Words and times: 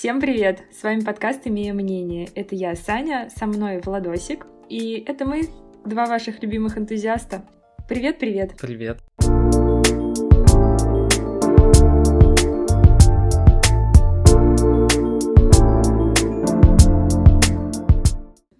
Всем 0.00 0.18
привет! 0.18 0.62
С 0.72 0.82
вами 0.82 1.00
подкаст 1.00 1.46
«Имея 1.46 1.74
мнение». 1.74 2.26
Это 2.34 2.54
я, 2.54 2.74
Саня, 2.74 3.28
со 3.36 3.44
мной 3.44 3.82
Владосик, 3.84 4.46
и 4.70 5.04
это 5.06 5.26
мы, 5.26 5.42
два 5.84 6.06
ваших 6.06 6.42
любимых 6.42 6.78
энтузиаста. 6.78 7.46
Привет-привет! 7.86 8.52
Привет! 8.58 8.98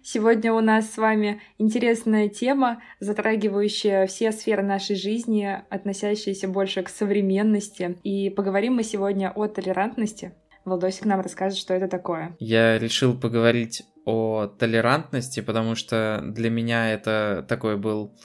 Сегодня 0.03 0.53
у 0.53 0.59
нас 0.59 0.91
с 0.91 0.97
вами 0.97 1.41
интересная 1.57 2.29
тема, 2.29 2.83
затрагивающая 2.99 4.05
все 4.05 4.31
сферы 4.31 4.61
нашей 4.61 4.95
жизни, 4.95 5.49
относящиеся 5.71 6.47
больше 6.47 6.83
к 6.83 6.89
современности. 6.89 7.97
И 8.03 8.29
поговорим 8.29 8.75
мы 8.75 8.83
сегодня 8.83 9.31
о 9.31 9.47
толерантности. 9.47 10.33
Владосик 10.65 11.05
нам 11.05 11.21
расскажет, 11.21 11.57
что 11.57 11.73
это 11.73 11.87
такое. 11.87 12.35
Я 12.39 12.77
решил 12.77 13.19
поговорить 13.19 13.83
о 14.05 14.47
толерантности, 14.47 15.39
потому 15.39 15.75
что 15.75 16.21
для 16.23 16.49
меня 16.49 16.93
это 16.93 17.45
такой 17.47 17.77
был 17.77 18.15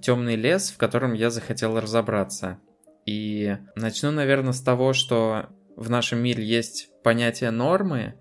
темный 0.00 0.36
лес, 0.36 0.70
в 0.70 0.78
котором 0.78 1.12
я 1.12 1.30
захотел 1.30 1.78
разобраться. 1.80 2.58
И 3.06 3.56
начну, 3.74 4.10
наверное, 4.10 4.52
с 4.52 4.60
того, 4.60 4.92
что 4.92 5.46
в 5.76 5.90
нашем 5.90 6.20
мире 6.20 6.44
есть 6.44 6.90
понятие 7.02 7.50
нормы, 7.50 8.14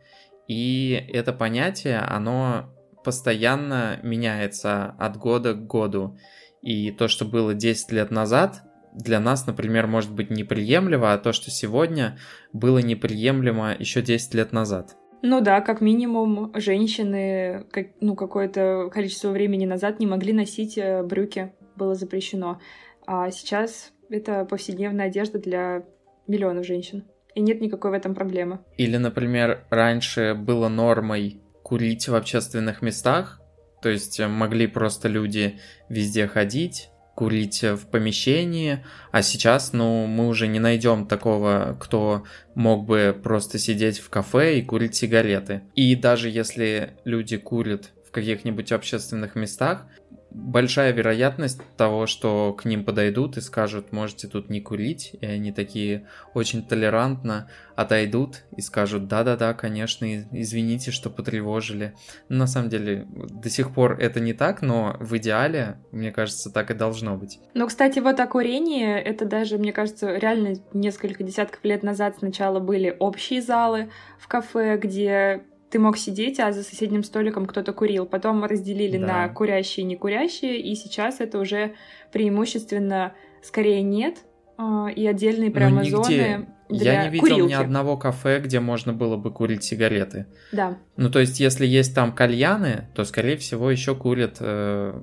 и 0.48 0.94
это 1.14 1.34
понятие, 1.34 2.00
оно 2.00 2.74
постоянно 3.04 4.00
меняется 4.04 4.96
от 4.98 5.18
года 5.18 5.54
к 5.54 5.66
году. 5.66 6.18
И 6.62 6.92
то, 6.92 7.08
что 7.08 7.26
было 7.26 7.54
10 7.54 7.92
лет 7.92 8.12
назад, 8.12 8.62
для 8.94 9.20
нас, 9.20 9.48
например, 9.48 9.88
может 9.88 10.12
быть 10.12 10.30
неприемлемо, 10.30 11.14
а 11.14 11.18
то, 11.18 11.32
что 11.32 11.50
сегодня 11.50 12.18
было 12.54 12.80
неприемлемо 12.80 13.76
еще 13.78 14.02
10 14.02 14.34
лет 14.34 14.52
назад. 14.52 14.96
Ну 15.22 15.40
да, 15.42 15.62
как 15.62 15.82
минимум, 15.82 16.52
женщины 16.56 17.66
как, 17.72 17.88
ну, 18.02 18.16
какое-то 18.16 18.90
количество 18.92 19.30
времени 19.30 19.66
назад 19.66 20.00
не 20.00 20.08
могли 20.08 20.34
носить 20.34 20.78
э, 20.78 21.04
брюки, 21.04 21.54
было 21.76 21.94
запрещено. 21.94 22.60
А 23.06 23.30
сейчас 23.30 23.92
это 24.10 24.46
повседневная 24.46 25.08
одежда 25.08 25.38
для 25.38 25.84
миллионов 26.28 26.66
женщин. 26.66 27.06
И 27.36 27.42
нет 27.42 27.62
никакой 27.62 27.92
в 27.92 27.94
этом 27.94 28.16
проблемы. 28.16 28.60
Или, 28.78 28.98
например, 28.98 29.66
раньше 29.70 30.34
было 30.34 30.70
нормой 30.70 31.42
курить 31.64 32.08
в 32.08 32.16
общественных 32.16 32.82
местах, 32.82 33.40
то 33.82 33.90
есть 33.90 34.20
э, 34.20 34.28
могли 34.28 34.68
просто 34.68 35.08
люди 35.08 35.60
везде 35.88 36.28
ходить, 36.28 36.90
курить 37.22 37.62
в 37.62 37.86
помещении, 37.86 38.84
а 39.12 39.22
сейчас, 39.22 39.74
ну, 39.74 40.08
мы 40.08 40.28
уже 40.28 40.48
не 40.48 40.58
найдем 40.58 41.06
такого, 41.06 41.78
кто 41.80 42.24
мог 42.56 42.88
бы 42.88 43.16
просто 43.24 43.60
сидеть 43.60 44.00
в 44.00 44.10
кафе 44.10 44.58
и 44.58 44.64
курить 44.64 44.96
сигареты. 44.96 45.62
И 45.76 45.96
даже 45.96 46.32
если 46.32 46.94
люди 47.06 47.38
курят 47.38 47.92
в 48.08 48.10
каких-нибудь 48.10 48.72
общественных 48.72 49.36
местах, 49.36 49.86
большая 50.32 50.94
вероятность 50.94 51.62
того, 51.78 52.08
что 52.08 52.54
к 52.54 52.66
ним 52.66 52.86
подойдут 52.86 53.38
и 53.38 53.42
скажут, 53.42 53.92
можете 53.92 54.28
тут 54.28 54.50
не 54.50 54.62
курить, 54.62 55.16
и 55.20 55.26
они 55.26 55.52
такие 55.52 56.08
очень 56.34 56.66
толерантно 56.66 57.50
отойдут 57.76 58.44
и 58.56 58.62
скажут, 58.62 59.08
да-да-да, 59.08 59.54
конечно, 59.54 60.06
извините, 60.32 60.92
что 60.92 61.10
потревожили. 61.10 61.94
на 62.30 62.48
самом 62.48 62.70
деле, 62.70 63.06
до 63.14 63.50
сих 63.50 63.74
пор 63.74 63.98
это 64.00 64.20
не 64.20 64.34
так, 64.34 64.62
но 64.62 64.96
в 65.00 65.18
идеале, 65.18 65.78
мне 65.92 66.12
кажется, 66.12 66.52
так 66.52 66.72
и 66.72 66.74
должно 66.74 67.18
быть. 67.18 67.40
Ну, 67.54 67.68
кстати, 67.68 68.00
вот 68.00 68.20
о 68.20 68.28
курении, 68.28 68.88
это 68.88 69.26
даже, 69.26 69.58
мне 69.58 69.74
кажется, 69.74 70.16
реально 70.16 70.56
несколько 70.74 71.24
десятков 71.24 71.64
лет 71.64 71.84
назад 71.84 72.18
сначала 72.20 72.60
были 72.60 72.96
общие 73.00 73.42
залы 73.42 73.90
в 74.20 74.28
кафе, 74.28 74.78
где 74.78 75.44
ты 75.72 75.80
мог 75.80 75.98
сидеть, 75.98 76.40
а 76.40 76.52
за 76.52 76.64
соседним 76.64 77.04
столиком 77.04 77.46
кто-то 77.46 77.72
курил. 77.72 78.06
Потом 78.06 78.44
разделили 78.44 78.98
да. 78.98 79.08
на 79.08 79.30
курящие 79.30 79.86
и 79.86 79.88
некурящие, 79.88 80.60
и 80.60 80.76
сейчас 80.76 81.22
это 81.22 81.40
уже 81.40 81.74
преимущественно 82.12 83.14
скорее 83.42 83.82
нет, 83.82 84.18
а, 84.58 84.90
и 84.90 85.08
отдельные 85.08 85.48
ну, 85.48 85.56
прямо 85.56 85.82
нигде. 85.82 85.96
зоны 85.96 86.48
для 86.70 86.94
Я 86.94 87.04
не 87.06 87.10
видел 87.10 87.28
курилки. 87.28 87.50
ни 87.50 87.54
одного 87.54 87.98
кафе, 87.98 88.40
где 88.40 88.60
можно 88.60 88.92
было 88.92 89.16
бы 89.16 89.32
курить 89.32 89.64
сигареты. 89.64 90.28
Да. 90.52 90.78
Ну, 90.98 91.10
то 91.10 91.20
есть, 91.20 91.40
если 91.40 91.66
есть 91.66 91.96
там 91.96 92.12
кальяны, 92.12 92.90
то, 92.94 93.06
скорее 93.06 93.38
всего, 93.38 93.72
еще 93.72 93.96
курят 93.96 94.38
э, 94.42 95.02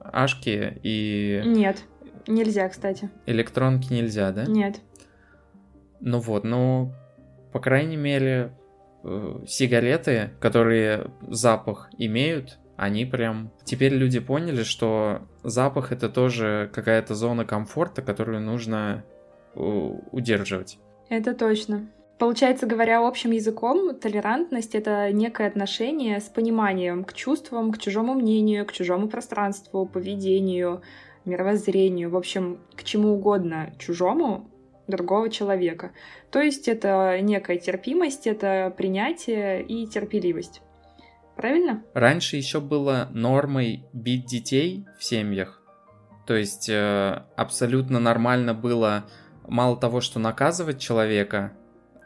ашки 0.00 0.78
и... 0.82 1.42
Нет, 1.46 1.82
нельзя, 2.26 2.68
кстати. 2.68 3.10
Электронки 3.24 3.92
нельзя, 3.92 4.32
да? 4.32 4.44
Нет. 4.44 4.80
Ну 6.00 6.18
вот, 6.20 6.44
ну, 6.44 6.92
по 7.52 7.58
крайней 7.58 7.96
мере, 7.96 8.52
сигареты, 9.46 10.30
которые 10.40 11.10
запах 11.22 11.90
имеют, 11.98 12.58
они 12.76 13.04
прям... 13.04 13.50
Теперь 13.64 13.94
люди 13.94 14.20
поняли, 14.20 14.62
что 14.62 15.22
запах 15.42 15.92
это 15.92 16.08
тоже 16.08 16.70
какая-то 16.72 17.14
зона 17.14 17.44
комфорта, 17.44 18.02
которую 18.02 18.40
нужно 18.40 19.04
э, 19.54 19.60
удерживать. 19.60 20.78
Это 21.08 21.34
точно. 21.34 21.90
Получается, 22.18 22.66
говоря 22.66 23.06
общим 23.06 23.30
языком, 23.30 23.94
толерантность— 23.94 24.74
это 24.74 25.10
некое 25.10 25.48
отношение 25.48 26.20
с 26.20 26.24
пониманием 26.24 27.04
к 27.04 27.14
чувствам, 27.14 27.72
к 27.72 27.78
чужому 27.78 28.14
мнению, 28.14 28.66
к 28.66 28.72
чужому 28.72 29.08
пространству, 29.08 29.86
поведению, 29.86 30.82
мировоззрению, 31.24 32.10
в 32.10 32.16
общем, 32.16 32.60
к 32.76 32.84
чему 32.84 33.14
угодно 33.14 33.72
чужому, 33.78 34.49
другого 34.90 35.30
человека. 35.30 35.92
То 36.30 36.40
есть 36.40 36.68
это 36.68 37.18
некая 37.20 37.58
терпимость, 37.58 38.26
это 38.26 38.72
принятие 38.76 39.62
и 39.62 39.86
терпеливость. 39.86 40.62
Правильно? 41.36 41.82
Раньше 41.94 42.36
еще 42.36 42.60
было 42.60 43.08
нормой 43.12 43.84
бить 43.92 44.26
детей 44.26 44.84
в 44.98 45.04
семьях. 45.04 45.62
То 46.26 46.36
есть 46.36 46.68
э, 46.68 47.22
абсолютно 47.36 47.98
нормально 47.98 48.52
было 48.52 49.06
мало 49.48 49.76
того, 49.76 50.00
что 50.00 50.18
наказывать 50.18 50.78
человека, 50.78 51.52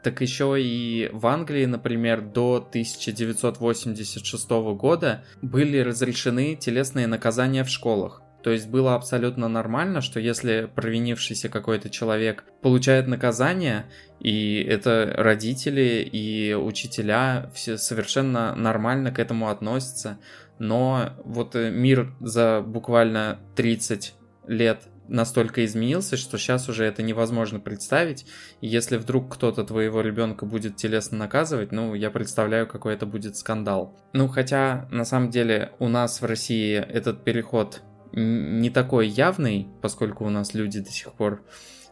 так 0.04 0.20
еще 0.20 0.56
и 0.60 1.08
в 1.12 1.26
Англии, 1.26 1.64
например, 1.64 2.20
до 2.20 2.56
1986 2.56 4.50
года 4.76 5.24
были 5.40 5.78
разрешены 5.78 6.56
телесные 6.56 7.06
наказания 7.06 7.64
в 7.64 7.68
школах. 7.68 8.22
То 8.44 8.50
есть 8.50 8.68
было 8.68 8.94
абсолютно 8.94 9.48
нормально, 9.48 10.02
что 10.02 10.20
если 10.20 10.70
провинившийся 10.74 11.48
какой-то 11.48 11.88
человек 11.88 12.44
получает 12.60 13.06
наказание, 13.06 13.86
и 14.20 14.62
это 14.62 15.14
родители 15.16 16.06
и 16.12 16.52
учителя 16.52 17.50
все 17.54 17.78
совершенно 17.78 18.54
нормально 18.54 19.12
к 19.12 19.18
этому 19.18 19.48
относятся, 19.48 20.18
но 20.58 21.14
вот 21.24 21.56
э, 21.56 21.70
мир 21.70 22.14
за 22.20 22.60
буквально 22.60 23.38
30 23.56 24.14
лет 24.46 24.82
настолько 25.08 25.64
изменился, 25.64 26.18
что 26.18 26.36
сейчас 26.36 26.68
уже 26.68 26.84
это 26.84 27.02
невозможно 27.02 27.60
представить. 27.60 28.26
Если 28.60 28.98
вдруг 28.98 29.34
кто-то 29.34 29.64
твоего 29.64 30.02
ребенка 30.02 30.44
будет 30.44 30.76
телесно 30.76 31.16
наказывать, 31.16 31.72
ну, 31.72 31.94
я 31.94 32.10
представляю, 32.10 32.66
какой 32.66 32.92
это 32.92 33.06
будет 33.06 33.38
скандал. 33.38 33.98
Ну, 34.12 34.28
хотя, 34.28 34.86
на 34.90 35.06
самом 35.06 35.30
деле, 35.30 35.72
у 35.78 35.88
нас 35.88 36.20
в 36.20 36.26
России 36.26 36.74
этот 36.76 37.24
переход 37.24 37.82
не 38.14 38.70
такой 38.70 39.08
явный, 39.08 39.68
поскольку 39.82 40.24
у 40.24 40.30
нас 40.30 40.54
люди 40.54 40.80
до 40.80 40.90
сих 40.90 41.12
пор 41.12 41.42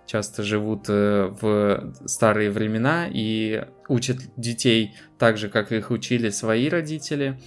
часто 0.07 0.43
живут 0.43 0.87
э, 0.89 1.29
в 1.41 1.95
старые 2.07 2.51
времена 2.51 3.09
и 3.11 3.65
учат 3.89 4.19
детей 4.37 4.95
так 5.19 5.37
же, 5.37 5.49
как 5.49 5.73
их 5.73 5.91
учили 5.91 6.31
свои 6.31 6.69
родители, 6.69 7.41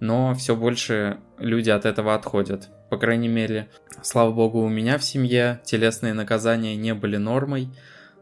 но 0.00 0.34
все 0.34 0.56
больше 0.56 1.18
люди 1.38 1.70
от 1.70 1.84
этого 1.84 2.14
отходят. 2.14 2.70
По 2.90 2.98
крайней 2.98 3.28
мере, 3.28 3.68
слава 4.02 4.32
богу, 4.32 4.60
у 4.60 4.68
меня 4.68 4.98
в 4.98 5.04
семье 5.04 5.60
телесные 5.64 6.14
наказания 6.14 6.76
не 6.76 6.94
были 6.94 7.16
нормой, 7.16 7.68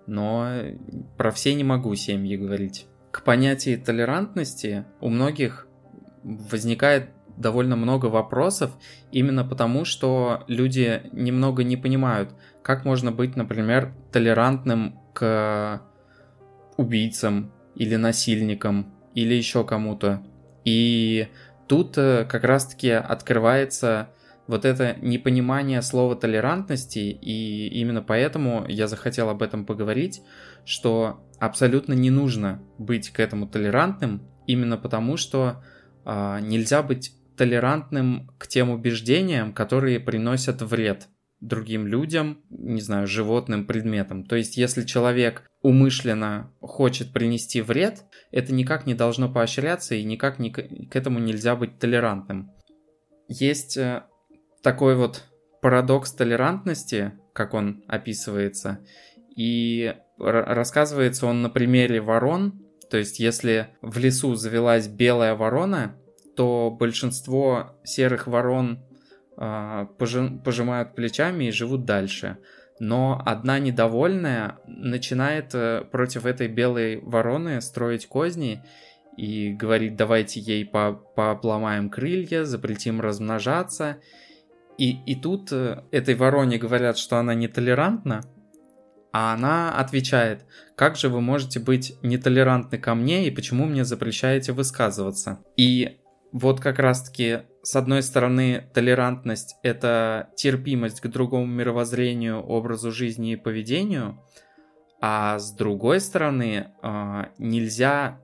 но 0.06 0.50
про 1.16 1.31
все 1.31 1.54
не 1.54 1.65
могу 1.65 1.94
семьи 1.94 2.36
говорить. 2.36 2.86
К 3.10 3.22
понятию 3.22 3.81
толерантности 3.81 4.84
у 5.00 5.09
многих 5.09 5.66
возникает 6.22 7.10
довольно 7.36 7.77
много 7.77 8.07
вопросов, 8.07 8.71
именно 9.13 9.45
потому, 9.45 9.84
что 9.84 10.45
люди 10.48 11.03
немного 11.13 11.65
не 11.65 11.77
понимают, 11.77 12.31
как 12.63 12.84
можно 12.84 13.13
быть, 13.13 13.36
например, 13.36 13.95
толерантным 14.13 14.98
к 15.13 15.83
убийцам 16.77 17.53
или 17.75 17.97
насильникам 17.97 18.92
или 19.15 19.34
еще 19.34 19.65
кому-то. 19.65 20.22
И 20.65 21.28
тут 21.66 21.97
э, 21.98 22.25
как 22.28 22.45
раз-таки 22.45 22.91
открывается 22.91 24.09
вот 24.47 24.65
это 24.65 24.97
непонимание 25.01 25.81
слова 25.83 26.16
толерантности, 26.16 26.98
и 26.98 27.69
именно 27.69 28.03
поэтому 28.03 28.65
я 28.69 28.89
захотел 28.89 29.31
об 29.31 29.42
этом 29.42 29.65
поговорить, 29.65 30.22
что 30.65 31.25
абсолютно 31.39 31.95
не 31.95 32.10
нужно 32.10 32.63
быть 32.78 33.10
к 33.10 33.21
этому 33.21 33.47
толерантным, 33.47 34.22
именно 34.47 34.77
потому 34.77 35.16
что 35.16 35.63
э, 36.04 36.39
нельзя 36.42 36.83
быть 36.83 37.13
толерантным 37.36 38.31
к 38.39 38.47
тем 38.47 38.71
убеждениям, 38.71 39.53
которые 39.53 40.01
приносят 40.01 40.63
вред 40.63 41.09
другим 41.41 41.86
людям, 41.86 42.42
не 42.48 42.81
знаю, 42.81 43.07
животным, 43.07 43.66
предметам. 43.66 44.25
То 44.25 44.36
есть, 44.36 44.57
если 44.57 44.83
человек 44.83 45.42
умышленно 45.63 46.51
хочет 46.60 47.13
принести 47.13 47.60
вред, 47.60 48.04
это 48.31 48.53
никак 48.54 48.86
не 48.86 48.95
должно 48.95 49.31
поощряться 49.31 49.95
и 49.95 50.04
никак 50.04 50.39
не, 50.39 50.51
к 50.51 50.97
этому 50.97 51.19
нельзя 51.19 51.54
быть 51.54 51.78
толерантным. 51.78 52.51
Есть 53.28 53.77
э, 53.77 54.04
такой 54.63 54.97
вот 54.97 55.25
парадокс 55.60 56.13
толерантности, 56.13 57.13
как 57.33 57.54
он 57.54 57.84
описывается, 57.89 58.81
и 59.36 59.95
рассказывается 60.19 61.27
он 61.27 61.42
на 61.42 61.51
примере 61.51 62.01
ворон. 62.01 62.63
То 62.91 62.98
есть, 62.98 63.19
если 63.19 63.69
в 63.83 63.98
лесу 63.98 64.34
завелась 64.34 64.89
белая 64.89 65.34
ворона, 65.34 65.97
то 66.36 66.71
большинство 66.71 67.77
серых 67.84 68.27
ворон 68.27 68.81
э, 69.36 69.86
пожимают 69.98 70.95
плечами 70.95 71.45
и 71.45 71.53
живут 71.53 71.84
дальше. 71.84 72.39
Но 72.81 73.22
одна 73.25 73.59
недовольная 73.59 74.59
начинает 74.66 75.54
э, 75.54 75.84
против 75.91 76.27
этой 76.27 76.48
белой 76.48 77.01
вороны 77.01 77.60
строить 77.60 78.07
козни 78.07 78.65
и 79.16 79.53
говорит, 79.53 79.97
давайте 79.97 80.41
ей 80.41 80.65
по 80.65 80.92
пообломаем 80.92 81.89
крылья, 81.89 82.45
запретим 82.45 83.01
размножаться. 83.01 83.98
И, 84.77 85.03
и 85.04 85.15
тут 85.15 85.53
э, 85.53 85.84
этой 85.92 86.16
вороне 86.16 86.59
говорят, 86.59 86.98
что 86.98 87.19
она 87.19 87.34
нетолерантна, 87.34 88.22
а 89.13 89.33
она 89.33 89.72
отвечает, 89.78 90.45
как 90.75 90.97
же 90.97 91.09
вы 91.09 91.21
можете 91.21 91.60
быть 91.60 91.97
нетолерантны 92.03 92.78
ко 92.78 92.97
мне 92.97 93.28
и 93.28 93.31
почему 93.31 93.66
мне 93.66 93.84
запрещаете 93.84 94.51
высказываться? 94.51 95.39
И 95.57 95.98
вот 96.34 96.59
как 96.59 96.81
раз-таки, 96.81 97.42
с 97.63 97.77
одной 97.77 98.03
стороны, 98.03 98.69
толерантность— 98.75 99.54
это 99.63 100.31
терпимость 100.34 101.01
к 101.01 101.07
другому 101.07 101.47
мировоззрению, 101.47 102.42
образу 102.42 102.91
жизни 102.91 103.34
и 103.34 103.36
поведению, 103.36 104.21
а 105.01 105.39
с 105.39 105.53
другой 105.53 106.01
стороны, 106.01 106.72
а, 106.83 107.28
нельзя 107.39 108.21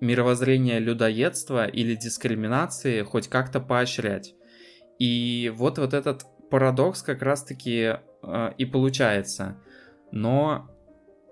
мировоззрение 0.00 0.80
людоедства 0.80 1.66
или 1.66 1.94
дискриминации 1.94 3.02
хоть 3.02 3.28
как-то 3.28 3.60
поощрять. 3.60 4.34
И 4.98 5.52
вот, 5.54 5.78
вот 5.78 5.94
этот 5.94 6.24
парадокс 6.50 7.02
как 7.02 7.22
раз-таки 7.22 7.98
э, 8.22 8.52
и 8.58 8.64
получается. 8.64 9.56
Но 10.10 10.68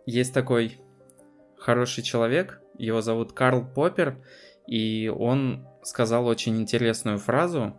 есть 0.07 0.33
такой 0.33 0.79
хороший 1.59 2.05
человек, 2.05 2.61
его 2.79 3.01
зовут 3.01 3.33
Карл 3.33 3.65
Поппер, 3.67 4.23
и 4.69 5.13
он 5.15 5.67
сказал 5.87 6.27
очень 6.27 6.61
интересную 6.61 7.19
фразу, 7.19 7.75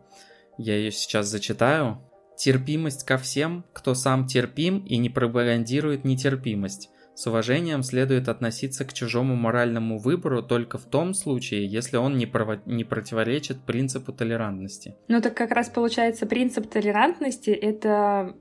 я 0.57 0.75
ее 0.75 0.91
сейчас 0.91 1.27
зачитаю. 1.27 2.01
Терпимость 2.37 3.05
ко 3.05 3.17
всем, 3.17 3.65
кто 3.73 3.93
сам 3.93 4.27
терпим 4.27 4.79
и 4.79 4.97
не 4.97 5.09
пропагандирует 5.09 6.03
нетерпимость. 6.03 6.89
С 7.15 7.27
уважением 7.27 7.81
следует 7.81 8.27
относиться 8.27 8.83
к 8.83 8.91
чужому 8.91 9.35
моральному 9.35 9.97
выбору 9.97 10.43
только 10.43 10.77
в 10.77 10.83
том 10.83 11.13
случае, 11.13 11.65
если 11.65 11.95
он 11.95 12.17
не, 12.17 12.25
прово- 12.25 12.61
не 12.65 12.83
противоречит 12.83 13.61
принципу 13.61 14.11
толерантности. 14.11 14.95
Ну 15.07 15.21
так 15.21 15.33
как 15.33 15.51
раз 15.51 15.69
получается 15.69 16.25
принцип 16.25 16.69
толерантности— 16.69 17.49
это 17.51 18.35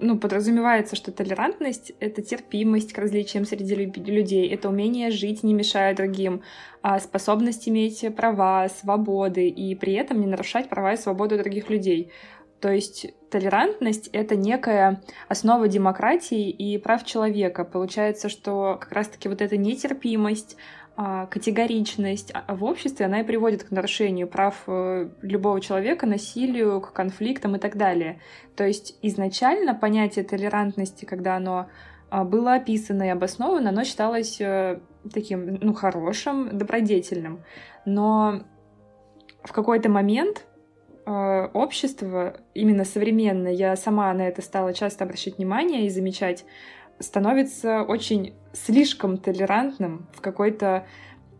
ну, 0.00 0.18
подразумевается, 0.18 0.96
что 0.96 1.12
толерантность— 1.12 1.92
это 2.00 2.22
терпимость 2.22 2.92
к 2.92 2.98
различиям 2.98 3.44
среди 3.44 3.74
людей, 3.74 4.48
это 4.48 4.68
умение 4.68 5.10
жить, 5.10 5.42
не 5.42 5.54
мешая 5.54 5.94
другим, 5.94 6.42
а 6.82 6.98
способность 7.00 7.68
иметь 7.68 8.04
права, 8.16 8.68
свободы 8.68 9.48
и 9.48 9.74
при 9.74 9.94
этом 9.94 10.20
не 10.20 10.26
нарушать 10.26 10.68
права 10.68 10.94
и 10.94 10.96
свободы 10.96 11.38
других 11.38 11.70
людей. 11.70 12.12
То 12.60 12.70
есть 12.70 13.12
толерантность— 13.30 14.08
это 14.12 14.36
некая 14.36 15.02
основа 15.28 15.68
демократии 15.68 16.48
и 16.48 16.78
прав 16.78 17.04
человека. 17.04 17.64
Получается, 17.64 18.30
что 18.30 18.78
как 18.80 18.92
раз-таки 18.92 19.28
вот 19.28 19.42
эта 19.42 19.58
нетерпимость, 19.58 20.56
категоричность 20.96 22.30
а, 22.32 22.54
в 22.54 22.62
обществе, 22.62 23.06
она 23.06 23.20
и 23.20 23.24
приводит 23.24 23.64
к 23.64 23.72
нарушению 23.72 24.28
прав 24.28 24.62
э, 24.68 25.08
любого 25.22 25.60
человека, 25.60 26.06
насилию, 26.06 26.80
к 26.80 26.92
конфликтам 26.92 27.56
и 27.56 27.58
так 27.58 27.76
далее. 27.76 28.20
То 28.54 28.64
есть 28.64 28.96
изначально 29.02 29.74
понятие 29.74 30.24
толерантности, 30.24 31.04
когда 31.04 31.36
оно 31.36 31.66
а, 32.10 32.22
было 32.22 32.54
описано 32.54 33.02
и 33.02 33.08
обосновано, 33.08 33.70
оно 33.70 33.82
считалось 33.82 34.40
э, 34.40 34.78
таким, 35.12 35.58
ну, 35.60 35.74
хорошим, 35.74 36.56
добродетельным. 36.56 37.42
Но 37.84 38.44
в 39.42 39.52
какой-то 39.52 39.88
момент 39.88 40.46
э, 41.06 41.10
общество, 41.54 42.36
именно 42.54 42.84
современное, 42.84 43.52
я 43.52 43.74
сама 43.74 44.14
на 44.14 44.28
это 44.28 44.42
стала 44.42 44.72
часто 44.72 45.02
обращать 45.02 45.38
внимание 45.38 45.86
и 45.86 45.90
замечать, 45.90 46.44
становится 47.00 47.82
очень 47.82 48.34
слишком 48.54 49.18
толерантным 49.18 50.06
в 50.14 50.20
какой-то 50.20 50.86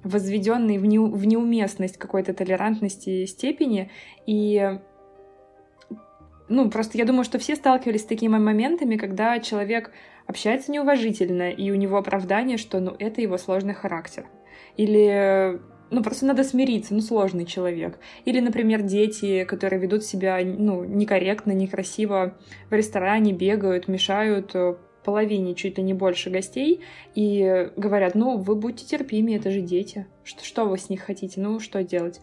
возведенной 0.03 0.79
в, 0.79 0.85
не, 0.85 0.99
в 0.99 1.27
неуместность 1.27 1.97
какой-то 1.97 2.35
толерантности 2.35 3.25
степени. 3.25 3.91
И 4.27 4.79
ну, 6.49 6.71
просто 6.71 6.99
я 6.99 7.07
думаю, 7.07 7.25
что 7.25 7.39
все 7.39 7.57
сталкивались 7.57 8.03
с 8.03 8.07
такими 8.07 8.37
моментами, 8.39 8.97
когда 8.97 9.39
человек 9.41 9.91
общается 10.27 10.73
неуважительно, 10.73 11.51
и 11.51 11.71
у 11.71 11.75
него 11.75 11.97
оправдание, 11.97 12.59
что 12.59 12.81
ну, 12.81 12.95
это 12.99 13.23
его 13.23 13.39
сложный 13.39 13.75
характер. 13.75 14.27
Или 14.77 15.61
ну, 15.91 16.03
просто 16.03 16.27
надо 16.27 16.45
смириться, 16.45 16.95
ну, 16.95 17.01
сложный 17.01 17.47
человек. 17.47 17.99
Или, 18.25 18.41
например, 18.41 18.83
дети, 18.83 19.45
которые 19.45 19.81
ведут 19.81 20.05
себя, 20.05 20.41
ну, 20.43 20.85
некорректно, 20.85 21.53
некрасиво 21.53 22.37
в 22.69 22.75
ресторане, 22.75 23.33
бегают, 23.33 23.87
мешают 23.87 24.55
э, 24.55 24.75
половине, 25.05 25.55
чуть 25.55 25.79
ли 25.79 25.85
не 25.85 25.95
больше 25.95 26.31
гостей, 26.31 26.81
и 27.15 27.71
говорят, 27.77 28.15
ну, 28.15 28.39
вы 28.39 28.57
будьте 28.57 28.85
терпимее, 28.85 29.39
это 29.39 29.51
же 29.51 29.61
дети. 29.61 30.07
Что, 30.25 30.45
что 30.45 30.65
вы 30.65 30.79
с 30.79 30.89
них 30.89 31.03
хотите? 31.03 31.41
Ну, 31.41 31.61
что 31.61 31.85
делать? 31.85 32.21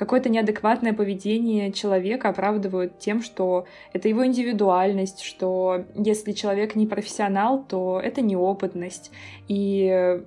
какое-то 0.00 0.30
неадекватное 0.30 0.94
поведение 0.94 1.72
человека 1.72 2.30
оправдывают 2.30 2.98
тем, 2.98 3.20
что 3.22 3.66
это 3.92 4.08
его 4.08 4.24
индивидуальность, 4.24 5.20
что 5.20 5.84
если 5.94 6.32
человек 6.32 6.74
не 6.74 6.86
профессионал, 6.86 7.62
то 7.62 8.00
это 8.02 8.22
неопытность. 8.22 9.10
И 9.46 10.22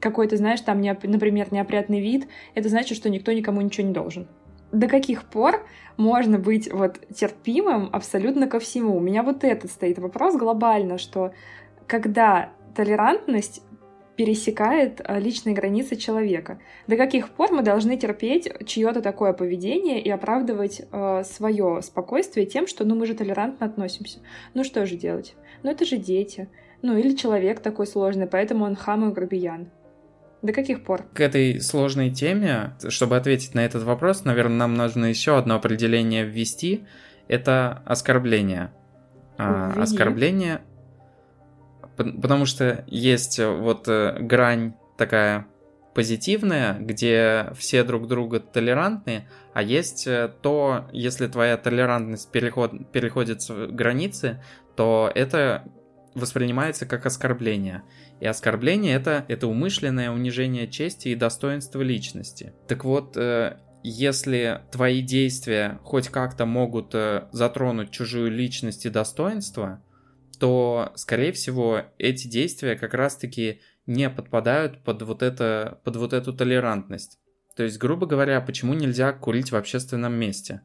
какой-то, 0.00 0.38
знаешь, 0.38 0.62
там, 0.62 0.80
например, 0.80 1.52
неопрятный 1.52 2.00
вид, 2.00 2.28
это 2.54 2.70
значит, 2.70 2.96
что 2.96 3.10
никто 3.10 3.30
никому 3.30 3.60
ничего 3.60 3.86
не 3.86 3.92
должен. 3.92 4.26
До 4.72 4.86
каких 4.86 5.24
пор 5.24 5.66
можно 5.96 6.38
быть 6.38 6.72
вот 6.72 6.98
терпимым 7.14 7.88
абсолютно 7.92 8.46
ко 8.46 8.60
всему? 8.60 8.96
У 8.96 9.00
меня 9.00 9.22
вот 9.22 9.44
этот 9.44 9.70
стоит 9.70 9.98
вопрос 9.98 10.36
глобально, 10.36 10.98
что 10.98 11.32
когда 11.86 12.50
толерантность 12.74 13.62
пересекает 14.18 15.00
э, 15.04 15.20
личные 15.20 15.54
границы 15.54 15.94
человека. 15.94 16.58
До 16.88 16.96
каких 16.96 17.30
пор 17.30 17.52
мы 17.52 17.62
должны 17.62 17.96
терпеть 17.96 18.52
чье-то 18.66 19.00
такое 19.00 19.32
поведение 19.32 20.02
и 20.02 20.10
оправдывать 20.10 20.82
э, 20.90 21.22
свое 21.24 21.80
спокойствие 21.82 22.44
тем, 22.44 22.66
что 22.66 22.84
ну 22.84 22.96
мы 22.96 23.06
же 23.06 23.14
толерантно 23.14 23.66
относимся. 23.66 24.18
Ну 24.54 24.64
что 24.64 24.86
же 24.86 24.96
делать? 24.96 25.36
Ну 25.62 25.70
это 25.70 25.84
же 25.84 25.98
дети. 25.98 26.48
Ну 26.82 26.98
или 26.98 27.14
человек 27.14 27.60
такой 27.60 27.86
сложный, 27.86 28.26
поэтому 28.26 28.64
он 28.64 28.74
хам 28.74 29.08
и 29.08 29.14
грубиян. 29.14 29.70
До 30.42 30.52
каких 30.52 30.84
пор? 30.84 31.04
К 31.14 31.20
этой 31.20 31.60
сложной 31.60 32.10
теме, 32.10 32.76
чтобы 32.88 33.16
ответить 33.16 33.54
на 33.54 33.64
этот 33.64 33.82
вопрос, 33.82 34.24
наверное, 34.24 34.56
нам 34.56 34.74
нужно 34.74 35.06
еще 35.06 35.36
одно 35.36 35.56
определение 35.56 36.24
ввести. 36.24 36.84
Это 37.26 37.82
оскорбление. 37.84 38.72
А, 39.36 39.72
оскорбление, 39.76 40.62
потому 41.96 42.46
что 42.46 42.84
есть 42.86 43.38
вот 43.38 43.86
э, 43.86 44.18
грань 44.20 44.74
такая 44.96 45.46
позитивная, 45.94 46.78
где 46.78 47.50
все 47.56 47.82
друг 47.82 48.06
друга 48.06 48.40
толерантны, 48.40 49.28
а 49.52 49.62
есть 49.62 50.06
э, 50.06 50.30
то, 50.42 50.88
если 50.92 51.26
твоя 51.26 51.56
толерантность 51.56 52.30
переход, 52.30 52.92
переходит 52.92 53.40
границы, 53.48 54.42
то 54.76 55.10
это 55.14 55.64
воспринимается 56.14 56.86
как 56.86 57.06
оскорбление. 57.06 57.82
И 58.20 58.26
оскорбление 58.26 58.94
это, 58.94 59.24
это 59.28 59.46
умышленное 59.46 60.10
унижение 60.10 60.68
чести 60.68 61.08
и 61.08 61.14
достоинства 61.14 61.82
личности. 61.82 62.52
Так 62.66 62.84
вот, 62.84 63.16
э, 63.16 63.58
если 63.82 64.62
твои 64.70 65.02
действия 65.02 65.78
хоть 65.82 66.08
как-то 66.08 66.46
могут 66.46 66.94
э, 66.94 67.28
затронуть 67.32 67.90
чужую 67.90 68.30
личность 68.30 68.86
и 68.86 68.90
достоинство, 68.90 69.82
то, 70.38 70.92
скорее 70.94 71.32
всего, 71.32 71.82
эти 71.98 72.28
действия 72.28 72.76
как 72.76 72.94
раз-таки 72.94 73.60
не 73.86 74.10
подпадают 74.10 74.84
под 74.84 75.02
вот, 75.02 75.22
это, 75.22 75.80
под 75.84 75.96
вот 75.96 76.12
эту 76.12 76.32
толерантность. 76.32 77.18
То 77.56 77.64
есть, 77.64 77.78
грубо 77.78 78.06
говоря, 78.06 78.40
почему 78.40 78.74
нельзя 78.74 79.12
курить 79.12 79.50
в 79.50 79.56
общественном 79.56 80.14
месте? 80.14 80.60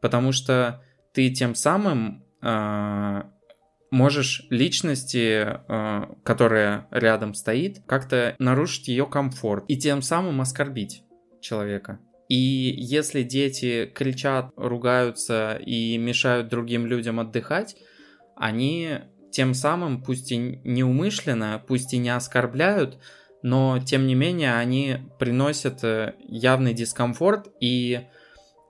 Потому 0.00 0.32
что 0.32 0.82
ты 1.12 1.30
тем 1.30 1.54
самым 1.54 2.24
э, 2.40 3.22
можешь 3.92 4.46
личности, 4.48 5.46
э, 5.68 6.06
которая 6.24 6.88
рядом 6.90 7.34
стоит, 7.34 7.82
как-то 7.86 8.34
нарушить 8.38 8.88
ее 8.88 9.06
комфорт 9.06 9.64
и 9.68 9.76
тем 9.76 10.00
самым 10.02 10.40
оскорбить 10.40 11.04
человека. 11.40 12.00
И 12.28 12.34
если 12.34 13.22
дети 13.22 13.84
кричат, 13.94 14.50
ругаются 14.56 15.60
и 15.64 15.98
мешают 15.98 16.48
другим 16.48 16.86
людям 16.86 17.20
отдыхать, 17.20 17.76
они 18.34 19.00
тем 19.30 19.52
самым, 19.52 20.02
пусть 20.02 20.32
и 20.32 20.38
неумышленно, 20.64 21.62
пусть 21.66 21.92
и 21.92 21.98
не 21.98 22.08
оскорбляют, 22.08 22.98
но 23.42 23.78
тем 23.78 24.06
не 24.06 24.14
менее 24.14 24.54
они 24.54 24.98
приносят 25.18 25.84
э, 25.84 26.14
явный 26.20 26.72
дискомфорт, 26.72 27.48
и 27.60 28.06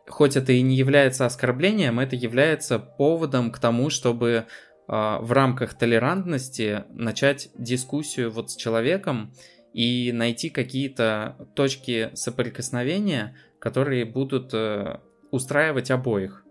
хоть 0.08 0.36
это 0.36 0.52
и 0.52 0.62
не 0.62 0.74
является 0.74 1.26
оскорблением, 1.26 2.00
это 2.00 2.16
является 2.16 2.80
поводом 2.80 3.52
к 3.52 3.60
тому, 3.60 3.88
чтобы 3.88 4.46
в 4.92 5.32
рамках 5.32 5.72
толерантности 5.72 6.84
начать 6.90 7.48
дискуссию 7.56 8.30
вот 8.30 8.50
с 8.50 8.56
человеком 8.56 9.32
и 9.72 10.12
найти 10.12 10.50
какие-то 10.50 11.48
точки 11.54 12.10
соприкосновения, 12.12 13.34
которые 13.58 14.04
будут 14.04 14.52
э, 14.52 14.98
устраивать 15.30 15.90
обоих. 15.90 16.44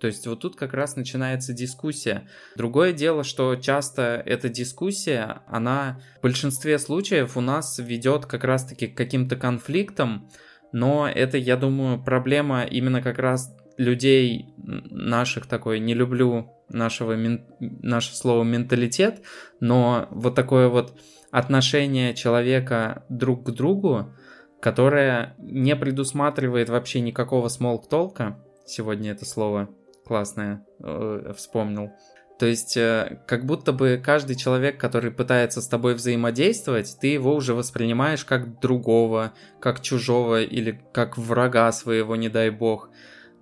То 0.00 0.06
есть 0.06 0.26
вот 0.26 0.40
тут 0.40 0.56
как 0.56 0.72
раз 0.72 0.96
начинается 0.96 1.52
дискуссия. 1.52 2.26
Другое 2.56 2.92
дело, 2.92 3.22
что 3.22 3.54
часто 3.56 4.22
эта 4.24 4.48
дискуссия, 4.48 5.42
она 5.46 6.00
в 6.18 6.22
большинстве 6.22 6.78
случаев 6.78 7.36
у 7.36 7.40
нас 7.40 7.78
ведет 7.78 8.24
как 8.24 8.44
раз-таки 8.44 8.86
к 8.86 8.96
каким-то 8.96 9.36
конфликтам, 9.36 10.30
но 10.72 11.06
это, 11.06 11.36
я 11.36 11.56
думаю, 11.56 12.02
проблема 12.02 12.64
именно 12.64 13.02
как 13.02 13.18
раз 13.18 13.54
людей 13.76 14.54
наших 14.56 15.46
такой, 15.46 15.80
не 15.80 15.94
люблю 15.94 16.50
нашего, 16.68 17.16
наше 17.58 18.16
слово 18.16 18.44
менталитет, 18.44 19.22
но 19.60 20.08
вот 20.10 20.34
такое 20.34 20.68
вот 20.68 20.98
отношение 21.30 22.14
человека 22.14 23.04
друг 23.08 23.46
к 23.46 23.50
другу, 23.50 24.12
которое 24.60 25.34
не 25.38 25.74
предусматривает 25.76 26.68
вообще 26.68 27.00
никакого 27.00 27.48
смолк-толка, 27.48 28.38
сегодня 28.66 29.12
это 29.12 29.24
слово 29.24 29.68
классное 30.04 30.64
э, 30.80 31.32
вспомнил. 31.36 31.92
То 32.38 32.46
есть, 32.46 32.76
э, 32.76 33.20
как 33.26 33.46
будто 33.46 33.72
бы 33.72 34.02
каждый 34.04 34.36
человек, 34.36 34.78
который 34.80 35.10
пытается 35.10 35.62
с 35.62 35.68
тобой 35.68 35.94
взаимодействовать, 35.94 36.96
ты 37.00 37.06
его 37.06 37.34
уже 37.34 37.54
воспринимаешь 37.54 38.24
как 38.24 38.60
другого, 38.60 39.32
как 39.60 39.80
чужого 39.80 40.42
или 40.42 40.80
как 40.92 41.16
врага 41.16 41.70
своего, 41.70 42.16
не 42.16 42.28
дай 42.28 42.50
бог. 42.50 42.90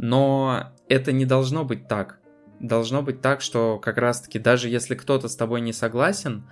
Но 0.02 0.72
это 0.88 1.12
не 1.12 1.26
должно 1.26 1.62
быть 1.62 1.86
так. 1.86 2.20
Должно 2.58 3.02
быть 3.02 3.20
так, 3.20 3.42
что 3.42 3.78
как 3.78 3.98
раз-таки 3.98 4.38
даже 4.38 4.70
если 4.70 4.94
кто-то 4.94 5.28
с 5.28 5.36
тобой 5.36 5.60
не 5.60 5.74
согласен, 5.74 6.48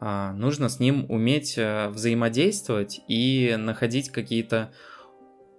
а, 0.00 0.34
нужно 0.34 0.68
с 0.68 0.80
ним 0.80 1.06
уметь 1.08 1.54
э, 1.56 1.88
взаимодействовать 1.88 3.00
и 3.08 3.54
находить 3.58 4.10
какие-то 4.10 4.70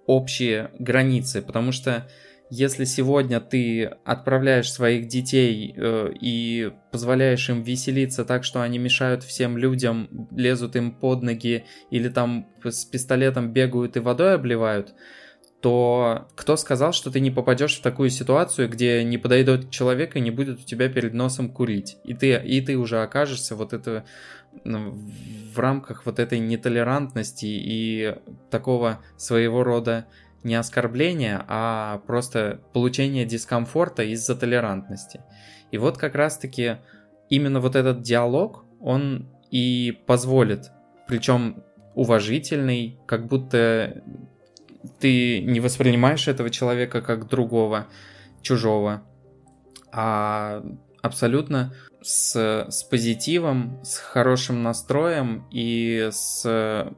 общие 0.06 0.70
границы, 0.78 1.42
потому 1.42 1.72
что 1.72 2.08
если 2.48 2.84
сегодня 2.84 3.40
ты 3.40 3.86
отправляешь 4.04 4.72
своих 4.72 5.08
детей 5.08 5.74
э, 5.76 6.12
и 6.20 6.70
позволяешь 6.92 7.48
им 7.50 7.62
веселиться 7.62 8.24
так, 8.24 8.44
что 8.44 8.62
они 8.62 8.78
мешают 8.78 9.24
всем 9.24 9.58
людям, 9.58 10.28
лезут 10.30 10.76
им 10.76 10.92
под 10.92 11.22
ноги 11.24 11.64
или 11.90 12.08
там 12.08 12.46
с 12.62 12.84
пистолетом 12.84 13.52
бегают 13.52 13.96
и 13.96 14.00
водой 14.00 14.34
обливают, 14.34 14.94
то 15.62 16.26
кто 16.34 16.56
сказал, 16.56 16.92
что 16.92 17.10
ты 17.12 17.20
не 17.20 17.30
попадешь 17.30 17.78
в 17.78 17.82
такую 17.82 18.10
ситуацию, 18.10 18.68
где 18.68 19.04
не 19.04 19.16
подойдет 19.16 19.70
человек 19.70 20.16
и 20.16 20.20
не 20.20 20.32
будет 20.32 20.58
у 20.58 20.62
тебя 20.64 20.88
перед 20.88 21.14
носом 21.14 21.48
курить, 21.48 21.98
и 22.04 22.14
ты, 22.14 22.34
и 22.34 22.60
ты 22.60 22.76
уже 22.76 23.00
окажешься 23.00 23.54
вот 23.54 23.72
это 23.72 24.04
ну, 24.64 24.98
в 25.54 25.58
рамках 25.58 26.04
вот 26.04 26.18
этой 26.18 26.40
нетолерантности 26.40 27.46
и 27.46 28.16
такого 28.50 28.98
своего 29.16 29.62
рода 29.62 30.06
не 30.42 30.56
оскорбление, 30.56 31.44
а 31.46 32.02
просто 32.08 32.60
получение 32.72 33.24
дискомфорта 33.24 34.02
из-за 34.02 34.34
толерантности. 34.34 35.20
И 35.70 35.78
вот 35.78 35.96
как 35.96 36.16
раз-таки 36.16 36.78
именно 37.30 37.60
вот 37.60 37.76
этот 37.76 38.02
диалог, 38.02 38.64
он 38.80 39.28
и 39.52 39.96
позволит, 40.06 40.72
причем 41.06 41.62
уважительный, 41.94 42.98
как 43.06 43.28
будто 43.28 44.02
ты 44.98 45.40
не 45.40 45.60
воспринимаешь 45.60 46.28
этого 46.28 46.50
человека 46.50 47.00
как 47.00 47.28
другого, 47.28 47.86
чужого, 48.42 49.02
а 49.92 50.64
абсолютно 51.02 51.74
с, 52.02 52.66
с 52.68 52.82
позитивом, 52.84 53.80
с 53.84 53.96
хорошим 53.96 54.62
настроем 54.62 55.46
и 55.50 56.08
с 56.10 56.92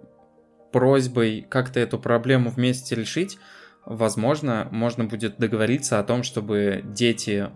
просьбой 0.72 1.46
как-то 1.48 1.80
эту 1.80 1.98
проблему 1.98 2.50
вместе 2.50 2.94
решить, 2.94 3.38
возможно, 3.84 4.68
можно 4.70 5.04
будет 5.04 5.38
договориться 5.38 5.98
о 5.98 6.04
том, 6.04 6.22
чтобы 6.22 6.82
дети 6.84 7.48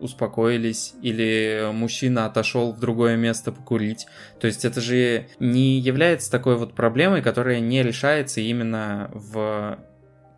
успокоились 0.00 0.94
или 1.02 1.70
мужчина 1.72 2.26
отошел 2.26 2.72
в 2.72 2.80
другое 2.80 3.16
место 3.16 3.52
покурить. 3.52 4.06
То 4.40 4.46
есть 4.46 4.64
это 4.64 4.80
же 4.80 5.26
не 5.40 5.78
является 5.78 6.30
такой 6.30 6.56
вот 6.56 6.74
проблемой, 6.74 7.22
которая 7.22 7.60
не 7.60 7.82
решается 7.82 8.40
именно 8.40 9.10
в 9.12 9.78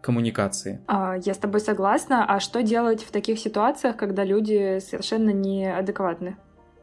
коммуникации. 0.00 0.80
А, 0.86 1.16
я 1.24 1.34
с 1.34 1.38
тобой 1.38 1.60
согласна. 1.60 2.24
А 2.24 2.40
что 2.40 2.62
делать 2.62 3.02
в 3.02 3.10
таких 3.10 3.38
ситуациях, 3.38 3.96
когда 3.96 4.24
люди 4.24 4.78
совершенно 4.80 5.30
неадекватны? 5.30 6.36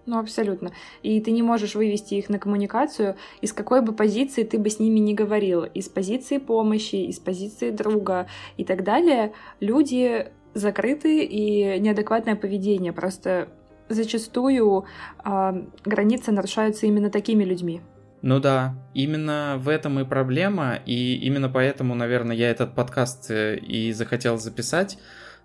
Ну, 0.05 0.19
абсолютно. 0.19 0.71
И 1.01 1.19
ты 1.19 1.31
не 1.31 1.41
можешь 1.41 1.73
вывести 1.73 2.13
их 2.15 2.29
на 2.29 2.37
коммуникацию, 2.37 3.15
из 3.41 3.53
какой 3.53 3.81
бы 3.81 3.93
позиции 3.93 4.43
ты 4.43 4.59
бы 4.59 4.69
с 4.69 4.79
ними 4.79 4.99
не 4.99 5.15
говорил. 5.15 5.63
Из 5.63 5.89
позиции 5.89 6.37
помощи, 6.37 6.95
из 6.95 7.19
позиции 7.19 7.71
друга 7.71 8.27
и 8.57 8.63
так 8.63 8.83
далее. 8.83 9.33
Люди 9.59 10.27
закрыты 10.55 11.23
и 11.23 11.79
неадекватное 11.79 12.35
поведение. 12.35 12.91
Просто 12.91 13.49
зачастую 13.87 14.85
э, 15.23 15.63
границы 15.85 16.31
нарушаются 16.31 16.87
именно 16.87 17.11
такими 17.11 17.43
людьми. 17.43 17.81
Ну 18.23 18.39
да, 18.39 18.73
именно 18.95 19.57
в 19.59 19.69
этом 19.69 19.99
и 19.99 20.05
проблема, 20.05 20.79
и 20.83 21.15
именно 21.17 21.47
поэтому, 21.47 21.93
наверное, 21.93 22.35
я 22.35 22.49
этот 22.49 22.73
подкаст 22.73 23.29
э, 23.29 23.57
и 23.57 23.91
захотел 23.91 24.39
записать, 24.39 24.97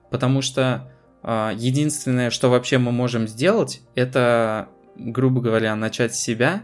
потому 0.09 0.41
что 0.41 0.91
а, 1.23 1.53
единственное, 1.55 2.31
что 2.31 2.49
вообще 2.49 2.79
мы 2.79 2.93
можем 2.93 3.29
сделать, 3.29 3.83
это, 3.95 4.69
грубо 4.97 5.41
говоря, 5.41 5.75
начать 5.77 6.15
с 6.15 6.21
себя. 6.21 6.63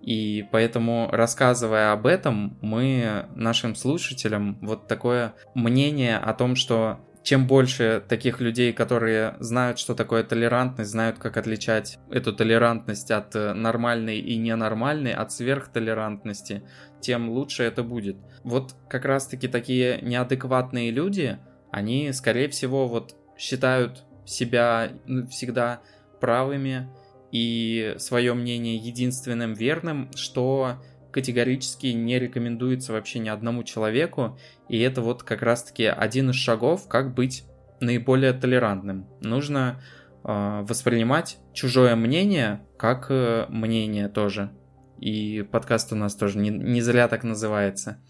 И 0.00 0.46
поэтому, 0.52 1.08
рассказывая 1.12 1.92
об 1.92 2.06
этом, 2.06 2.56
мы 2.62 3.26
нашим 3.34 3.74
слушателям 3.74 4.56
вот 4.62 4.86
такое 4.86 5.34
мнение 5.54 6.16
о 6.16 6.32
том, 6.32 6.54
что 6.54 7.00
чем 7.28 7.46
больше 7.46 8.02
таких 8.08 8.40
людей, 8.40 8.72
которые 8.72 9.36
знают, 9.38 9.78
что 9.78 9.94
такое 9.94 10.24
толерантность, 10.24 10.90
знают, 10.90 11.18
как 11.18 11.36
отличать 11.36 11.98
эту 12.10 12.32
толерантность 12.32 13.10
от 13.10 13.34
нормальной 13.34 14.18
и 14.18 14.38
ненормальной, 14.38 15.12
от 15.12 15.30
сверхтолерантности, 15.30 16.62
тем 17.02 17.28
лучше 17.28 17.64
это 17.64 17.82
будет. 17.82 18.16
Вот 18.44 18.74
как 18.88 19.04
раз-таки 19.04 19.46
такие 19.46 20.00
неадекватные 20.00 20.90
люди, 20.90 21.36
они, 21.70 22.14
скорее 22.14 22.48
всего, 22.48 22.88
вот 22.88 23.14
считают 23.36 24.06
себя 24.24 24.88
всегда 25.28 25.82
правыми 26.22 26.88
и 27.30 27.94
свое 27.98 28.32
мнение 28.32 28.76
единственным 28.76 29.52
верным, 29.52 30.10
что 30.14 30.82
категорически 31.18 31.88
не 31.88 32.16
рекомендуется 32.20 32.92
вообще 32.92 33.18
ни 33.18 33.28
одному 33.28 33.64
человеку, 33.64 34.38
и 34.68 34.78
это 34.78 35.00
вот 35.00 35.24
как 35.24 35.42
раз-таки 35.42 35.82
один 35.82 36.30
из 36.30 36.36
шагов, 36.36 36.86
как 36.86 37.12
быть 37.12 37.42
наиболее 37.80 38.32
толерантным. 38.32 39.08
Нужно 39.20 39.82
э, 40.22 40.60
воспринимать 40.62 41.38
чужое 41.52 41.96
мнение 41.96 42.60
как 42.76 43.06
э, 43.10 43.46
мнение 43.48 44.08
тоже. 44.08 44.52
И 45.00 45.44
подкаст 45.50 45.92
у 45.92 45.96
нас 45.96 46.14
тоже 46.14 46.38
не, 46.38 46.50
не 46.50 46.80
зря 46.82 47.08
так 47.08 47.24
называется. 47.24 48.00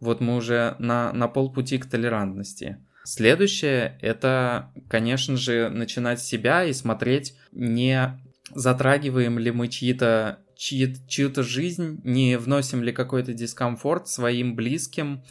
Вот 0.00 0.20
мы 0.20 0.34
уже 0.34 0.74
на, 0.80 1.12
на 1.12 1.28
полпути 1.28 1.78
к 1.78 1.86
толерантности. 1.86 2.78
Следующее— 3.04 3.96
это, 4.02 4.72
конечно 4.88 5.36
же, 5.36 5.68
начинать 5.68 6.18
с 6.20 6.26
себя 6.26 6.64
и 6.64 6.72
смотреть, 6.72 7.36
не 7.52 8.20
затрагиваем 8.52 9.38
ли 9.38 9.52
мы 9.52 9.68
чьи-то 9.68 10.40
чьи, 10.56 10.96
чью-то 11.06 11.42
жизнь, 11.42 12.00
не 12.04 12.38
вносим 12.38 12.82
ли 12.82 12.92
какой-то 12.92 13.32
дискомфорт 13.32 14.08
своим 14.08 14.56
близким, 14.56 15.22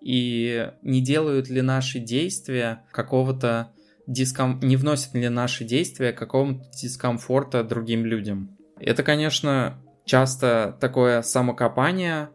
и 0.00 0.70
не 0.82 1.00
делают 1.00 1.48
ли 1.48 1.62
наши 1.62 2.00
действия 2.00 2.84
какого-то 2.92 3.72
диском... 4.06 4.58
не 4.60 4.76
вносят 4.76 5.14
ли 5.14 5.28
наши 5.28 5.64
действия 5.64 6.12
какого-то 6.12 6.64
дискомфорта 6.80 7.62
другим 7.62 8.04
людям. 8.04 8.56
Это, 8.80 9.04
конечно, 9.04 9.78
часто 10.04 10.76
такое 10.80 11.22
самокопание, 11.22 12.30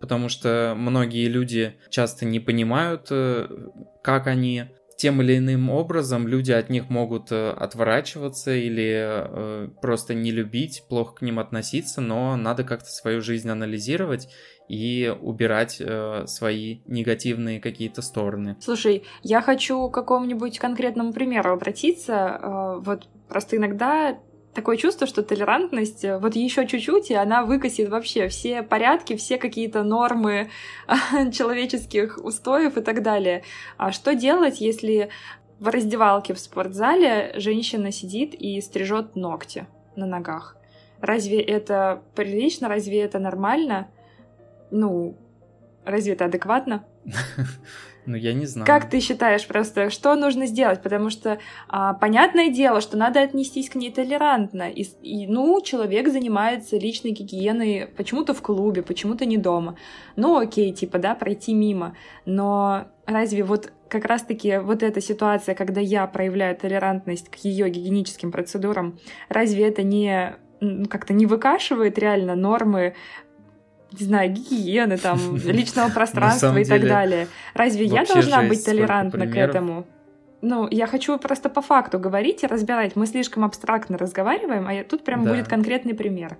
потому 0.00 0.28
что 0.28 0.74
многие 0.76 1.28
люди 1.28 1.76
часто 1.88 2.26
не 2.26 2.38
понимают, 2.38 3.06
э, 3.10 3.48
как 4.02 4.26
они 4.26 4.66
тем 4.96 5.20
или 5.22 5.38
иным 5.38 5.70
образом 5.70 6.26
люди 6.26 6.52
от 6.52 6.70
них 6.70 6.88
могут 6.88 7.30
э, 7.30 7.50
отворачиваться 7.50 8.54
или 8.54 8.94
э, 8.96 9.68
просто 9.80 10.14
не 10.14 10.30
любить, 10.30 10.84
плохо 10.88 11.16
к 11.16 11.22
ним 11.22 11.38
относиться, 11.38 12.00
но 12.00 12.36
надо 12.36 12.64
как-то 12.64 12.88
свою 12.88 13.20
жизнь 13.20 13.48
анализировать 13.48 14.28
и 14.68 15.14
убирать 15.20 15.76
э, 15.80 16.24
свои 16.26 16.80
негативные 16.86 17.60
какие-то 17.60 18.02
стороны. 18.02 18.56
Слушай, 18.60 19.04
я 19.22 19.42
хочу 19.42 19.88
к 19.88 19.94
какому-нибудь 19.94 20.58
конкретному 20.58 21.12
примеру 21.12 21.52
обратиться. 21.52 22.40
Э, 22.42 22.80
вот 22.80 23.08
просто 23.28 23.56
иногда 23.56 24.18
такое 24.56 24.76
чувство, 24.76 25.06
что 25.06 25.22
толерантность 25.22 26.04
э, 26.04 26.18
вот 26.18 26.34
еще 26.34 26.66
чуть-чуть, 26.66 27.10
и 27.10 27.14
она 27.14 27.44
выкосит 27.44 27.88
вообще 27.88 28.26
все 28.28 28.62
порядки, 28.62 29.14
все 29.14 29.38
какие-то 29.38 29.84
нормы 29.84 30.50
человеческих 31.32 32.18
устоев 32.22 32.76
и 32.76 32.80
так 32.80 33.02
далее. 33.02 33.44
А 33.76 33.92
что 33.92 34.14
делать, 34.14 34.60
если 34.60 35.10
в 35.60 35.68
раздевалке 35.68 36.34
в 36.34 36.40
спортзале 36.40 37.34
женщина 37.36 37.92
сидит 37.92 38.34
и 38.34 38.60
стрижет 38.60 39.14
ногти 39.14 39.66
на 39.94 40.06
ногах? 40.06 40.56
Разве 41.00 41.40
это 41.40 42.02
прилично? 42.14 42.68
Разве 42.68 43.02
это 43.02 43.18
нормально? 43.18 43.88
Ну, 44.70 45.16
разве 45.84 46.14
это 46.14 46.24
адекватно? 46.24 46.84
Ну, 48.06 48.16
я 48.16 48.34
не 48.34 48.46
знаю. 48.46 48.66
Как 48.66 48.88
ты 48.88 49.00
считаешь 49.00 49.46
просто, 49.46 49.90
что 49.90 50.14
нужно 50.14 50.46
сделать? 50.46 50.80
Потому 50.80 51.10
что 51.10 51.38
а, 51.68 51.92
понятное 51.94 52.50
дело, 52.50 52.80
что 52.80 52.96
надо 52.96 53.20
отнестись 53.20 53.68
к 53.68 53.74
ней 53.74 53.90
толерантно. 53.90 54.70
И, 54.70 54.82
и, 55.02 55.26
ну, 55.26 55.60
человек 55.60 56.08
занимается 56.08 56.78
личной 56.78 57.10
гигиеной 57.10 57.88
почему-то 57.96 58.32
в 58.32 58.42
клубе, 58.42 58.82
почему-то 58.82 59.26
не 59.26 59.38
дома. 59.38 59.76
Ну, 60.14 60.38
окей, 60.38 60.72
типа, 60.72 60.98
да, 60.98 61.16
пройти 61.16 61.52
мимо. 61.52 61.96
Но 62.24 62.86
разве 63.06 63.42
вот 63.42 63.72
как 63.88 64.04
раз-таки 64.04 64.58
вот 64.58 64.82
эта 64.84 65.00
ситуация, 65.00 65.54
когда 65.54 65.80
я 65.80 66.06
проявляю 66.06 66.56
толерантность 66.56 67.28
к 67.28 67.36
ее 67.36 67.68
гигиеническим 67.68 68.30
процедурам, 68.30 68.98
разве 69.28 69.66
это 69.66 69.82
не 69.82 70.36
как-то 70.88 71.12
не 71.12 71.26
выкашивает 71.26 71.98
реально 71.98 72.34
нормы 72.34 72.94
не 73.98 74.06
знаю, 74.06 74.32
гигиены, 74.32 74.98
там, 74.98 75.36
личного 75.44 75.90
пространства 75.90 76.56
и 76.56 76.64
так 76.64 76.82
далее. 76.82 77.28
Разве 77.54 77.84
я 77.84 78.04
должна 78.04 78.42
быть 78.42 78.64
толерантна 78.64 79.26
к 79.26 79.36
этому? 79.36 79.86
Ну, 80.42 80.68
я 80.70 80.86
хочу 80.86 81.18
просто 81.18 81.48
по 81.48 81.62
факту 81.62 81.98
говорить 81.98 82.42
и 82.42 82.46
разбирать. 82.46 82.94
Мы 82.94 83.06
слишком 83.06 83.44
абстрактно 83.44 83.98
разговариваем, 83.98 84.66
а 84.68 84.84
тут 84.84 85.02
прям 85.02 85.24
да. 85.24 85.30
будет 85.32 85.48
конкретный 85.48 85.94
пример. 85.94 86.36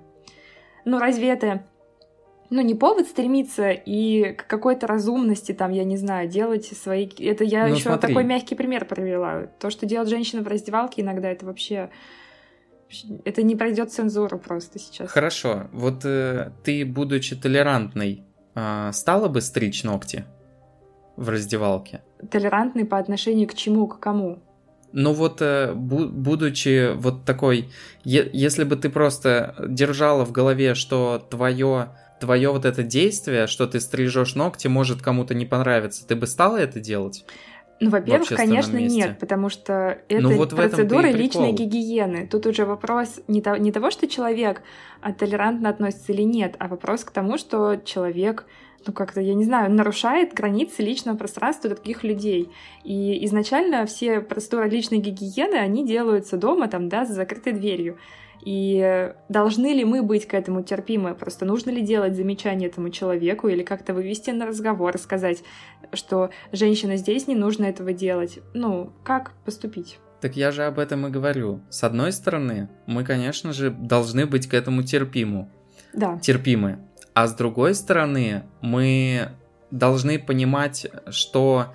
Ну, 0.84 0.98
разве 0.98 1.30
это 1.30 1.64
ну, 2.50 2.62
не 2.62 2.74
повод 2.74 3.08
стремиться 3.08 3.70
и 3.70 4.32
к 4.34 4.46
какой-то 4.46 4.86
разумности, 4.86 5.52
там, 5.52 5.72
я 5.72 5.84
не 5.84 5.96
знаю, 5.96 6.28
делать 6.28 6.66
свои... 6.66 7.08
Это 7.18 7.44
я 7.44 7.66
ну, 7.66 7.74
еще 7.74 7.96
такой 7.96 8.24
мягкий 8.24 8.54
пример 8.54 8.84
привела. 8.84 9.46
То, 9.58 9.70
что 9.70 9.86
делает 9.86 10.08
женщина 10.08 10.42
в 10.42 10.48
раздевалке 10.48 11.02
иногда, 11.02 11.28
это 11.28 11.46
вообще 11.46 11.90
это 13.24 13.42
не 13.42 13.56
пройдет 13.56 13.92
цензуру 13.92 14.38
просто 14.38 14.78
сейчас. 14.78 15.10
Хорошо. 15.10 15.68
Вот 15.72 16.04
э, 16.04 16.52
ты, 16.64 16.84
будучи 16.84 17.36
толерантной, 17.36 18.24
э, 18.54 18.90
стала 18.92 19.28
бы 19.28 19.40
стричь 19.40 19.84
ногти 19.84 20.24
в 21.16 21.28
раздевалке? 21.28 22.02
Толерантный 22.30 22.84
по 22.84 22.98
отношению 22.98 23.48
к 23.48 23.54
чему, 23.54 23.86
к 23.86 23.98
кому? 23.98 24.42
Ну 24.92 25.12
вот, 25.12 25.42
э, 25.42 25.72
бу- 25.74 26.08
будучи 26.08 26.94
вот 26.94 27.24
такой, 27.24 27.70
е- 28.04 28.30
если 28.32 28.64
бы 28.64 28.76
ты 28.76 28.88
просто 28.88 29.54
держала 29.68 30.24
в 30.24 30.32
голове, 30.32 30.74
что 30.74 31.18
твое 31.30 31.90
твое 32.18 32.50
вот 32.50 32.64
это 32.64 32.82
действие, 32.82 33.46
что 33.46 33.66
ты 33.66 33.78
стрижешь 33.78 34.34
ногти, 34.34 34.68
может 34.68 35.02
кому-то 35.02 35.34
не 35.34 35.44
понравиться, 35.44 36.06
ты 36.06 36.16
бы 36.16 36.26
стала 36.26 36.56
это 36.56 36.80
делать? 36.80 37.26
Ну, 37.78 37.90
во-первых, 37.90 38.28
конечно, 38.28 38.76
месте. 38.76 38.96
нет, 38.96 39.18
потому 39.18 39.50
что 39.50 39.98
это 40.08 40.22
ну, 40.22 40.36
вот 40.36 40.50
процедура 40.50 41.08
личной 41.08 41.52
гигиены. 41.52 42.26
Тут 42.26 42.46
уже 42.46 42.64
вопрос 42.64 43.20
не, 43.28 43.42
то, 43.42 43.56
не 43.56 43.70
того, 43.70 43.90
что 43.90 44.08
человек 44.08 44.62
толерантно 45.18 45.68
относится 45.68 46.12
или 46.12 46.22
нет, 46.22 46.56
а 46.58 46.68
вопрос 46.68 47.04
к 47.04 47.10
тому, 47.10 47.36
что 47.36 47.76
человек 47.76 48.46
ну, 48.86 48.92
как-то, 48.92 49.20
я 49.20 49.34
не 49.34 49.44
знаю, 49.44 49.70
нарушает 49.70 50.32
границы 50.32 50.82
личного 50.82 51.16
пространства 51.16 51.70
других 51.70 52.04
людей. 52.04 52.50
И 52.84 53.24
изначально 53.26 53.84
все 53.86 54.20
процедуры 54.20 54.68
личной 54.68 54.98
гигиены, 54.98 55.56
они 55.56 55.84
делаются 55.84 56.36
дома, 56.36 56.68
там, 56.68 56.88
да, 56.88 57.04
за 57.04 57.14
закрытой 57.14 57.52
дверью. 57.52 57.98
И 58.44 59.12
должны 59.28 59.74
ли 59.74 59.84
мы 59.84 60.02
быть 60.02 60.26
к 60.26 60.34
этому 60.34 60.62
терпимы? 60.62 61.14
Просто 61.14 61.44
нужно 61.44 61.70
ли 61.70 61.82
делать 61.82 62.14
замечание 62.14 62.68
этому 62.68 62.90
человеку 62.90 63.48
или 63.48 63.62
как-то 63.62 63.94
вывести 63.94 64.30
на 64.30 64.46
разговор, 64.46 64.96
сказать, 64.98 65.42
что 65.92 66.30
женщина 66.52 66.96
здесь, 66.96 67.26
не 67.26 67.34
нужно 67.34 67.64
этого 67.64 67.92
делать? 67.92 68.38
Ну, 68.54 68.92
как 69.04 69.32
поступить? 69.44 69.98
Так 70.20 70.36
я 70.36 70.50
же 70.50 70.64
об 70.64 70.78
этом 70.78 71.06
и 71.06 71.10
говорю. 71.10 71.60
С 71.70 71.84
одной 71.84 72.12
стороны, 72.12 72.68
мы, 72.86 73.04
конечно 73.04 73.52
же, 73.52 73.70
должны 73.70 74.26
быть 74.26 74.46
к 74.46 74.54
этому 74.54 74.82
терпиму. 74.82 75.50
Да. 75.92 76.18
Терпимы. 76.18 76.78
А 77.14 77.26
с 77.26 77.34
другой 77.34 77.74
стороны, 77.74 78.44
мы 78.60 79.30
должны 79.70 80.18
понимать, 80.18 80.86
что 81.08 81.74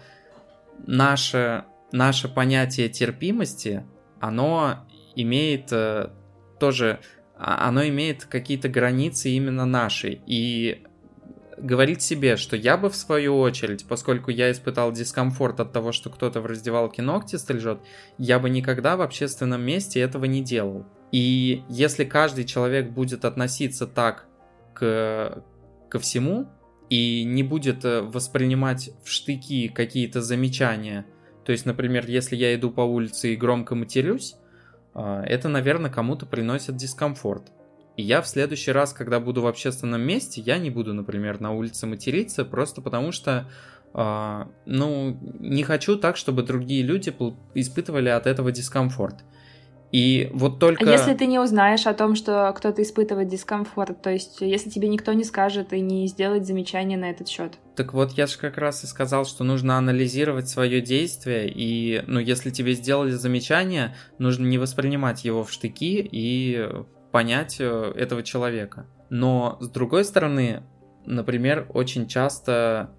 наше, 0.85 1.65
наше 1.91 2.27
понятие 2.27 2.89
терпимости, 2.89 3.83
оно 4.19 4.85
имеет 5.15 5.71
э, 5.71 6.09
тоже 6.61 6.99
а, 7.35 7.67
оно 7.67 7.85
имеет 7.87 8.25
какие-то 8.25 8.69
границы 8.69 9.31
именно 9.31 9.65
наши. 9.65 10.21
И 10.27 10.83
говорить 11.57 12.03
себе, 12.03 12.37
что 12.37 12.55
я 12.55 12.77
бы 12.77 12.89
в 12.89 12.95
свою 12.95 13.39
очередь, 13.39 13.85
поскольку 13.87 14.29
я 14.29 14.51
испытал 14.51 14.91
дискомфорт 14.91 15.59
от 15.59 15.73
того, 15.73 15.91
что 15.91 16.11
кто-то 16.11 16.39
в 16.39 16.45
раздевалке 16.45 17.01
ногти 17.01 17.37
стрижет, 17.37 17.79
я 18.19 18.37
бы 18.37 18.49
никогда 18.51 18.95
в 18.95 19.01
общественном 19.01 19.63
месте 19.63 19.99
этого 19.99 20.25
не 20.25 20.43
делал. 20.43 20.85
И 21.11 21.63
если 21.67 22.05
каждый 22.05 22.45
человек 22.45 22.91
будет 22.91 23.25
относиться 23.25 23.87
так 23.87 24.27
к, 24.75 25.43
ко 25.89 25.99
всему 25.99 26.47
и 26.89 27.23
не 27.23 27.41
будет 27.41 27.83
э, 27.85 28.01
воспринимать 28.01 28.91
в 29.03 29.09
штыки 29.09 29.67
какие-то 29.67 30.21
замечания, 30.21 31.07
то 31.43 31.51
есть, 31.51 31.65
например, 31.65 32.05
если 32.07 32.35
я 32.35 32.53
иду 32.53 32.69
по 32.69 32.81
улице 32.81 33.33
и 33.33 33.35
громко 33.35 33.73
матерюсь, 33.73 34.35
это, 34.99 35.49
наверное, 35.49 35.91
кому-то 35.91 36.25
приносит 36.25 36.75
дискомфорт. 36.75 37.51
И 37.97 38.03
я 38.03 38.21
в 38.21 38.27
следующий 38.27 38.71
раз, 38.71 38.93
когда 38.93 39.19
буду 39.19 39.41
в 39.41 39.47
общественном 39.47 40.01
месте, 40.01 40.41
я 40.41 40.57
не 40.57 40.69
буду, 40.69 40.93
например, 40.93 41.39
на 41.41 41.51
улице 41.51 41.87
материться, 41.87 42.45
просто 42.45 42.81
потому 42.81 43.11
что, 43.11 43.49
э, 43.93 44.45
ну, 44.65 45.17
не 45.39 45.63
хочу 45.63 45.97
так, 45.97 46.17
чтобы 46.17 46.43
другие 46.43 46.83
люди 46.83 47.13
испытывали 47.53 48.09
от 48.09 48.27
этого 48.27 48.51
дискомфорт. 48.51 49.23
И 49.91 50.29
вот 50.33 50.59
только... 50.59 50.89
А 50.89 50.91
если 50.91 51.13
ты 51.13 51.25
не 51.25 51.37
узнаешь 51.37 51.85
о 51.85 51.93
том, 51.93 52.15
что 52.15 52.53
кто-то 52.55 52.81
испытывает 52.81 53.27
дискомфорт, 53.27 54.01
то 54.01 54.09
есть 54.09 54.39
если 54.39 54.69
тебе 54.69 54.87
никто 54.87 55.11
не 55.13 55.25
скажет 55.25 55.73
и 55.73 55.81
не 55.81 56.07
сделает 56.07 56.45
замечания 56.45 56.97
на 56.97 57.09
этот 57.09 57.27
счет? 57.27 57.53
Так 57.75 57.93
вот, 57.93 58.11
я 58.13 58.27
же 58.27 58.37
как 58.37 58.57
раз 58.57 58.83
и 58.83 58.87
сказал, 58.87 59.25
что 59.25 59.43
нужно 59.43 59.77
анализировать 59.77 60.47
свое 60.47 60.81
действие, 60.81 61.51
и, 61.53 62.03
ну, 62.07 62.19
если 62.19 62.51
тебе 62.51 62.73
сделали 62.73 63.11
замечание, 63.11 63.95
нужно 64.17 64.45
не 64.45 64.57
воспринимать 64.57 65.25
его 65.25 65.43
в 65.43 65.51
штыки 65.51 66.07
и 66.09 66.69
понять 67.11 67.57
э, 67.59 67.93
этого 67.95 68.23
человека. 68.23 68.85
Но, 69.09 69.57
с 69.59 69.67
другой 69.69 70.05
стороны, 70.05 70.63
например, 71.05 71.67
очень 71.73 72.07
часто 72.07 72.91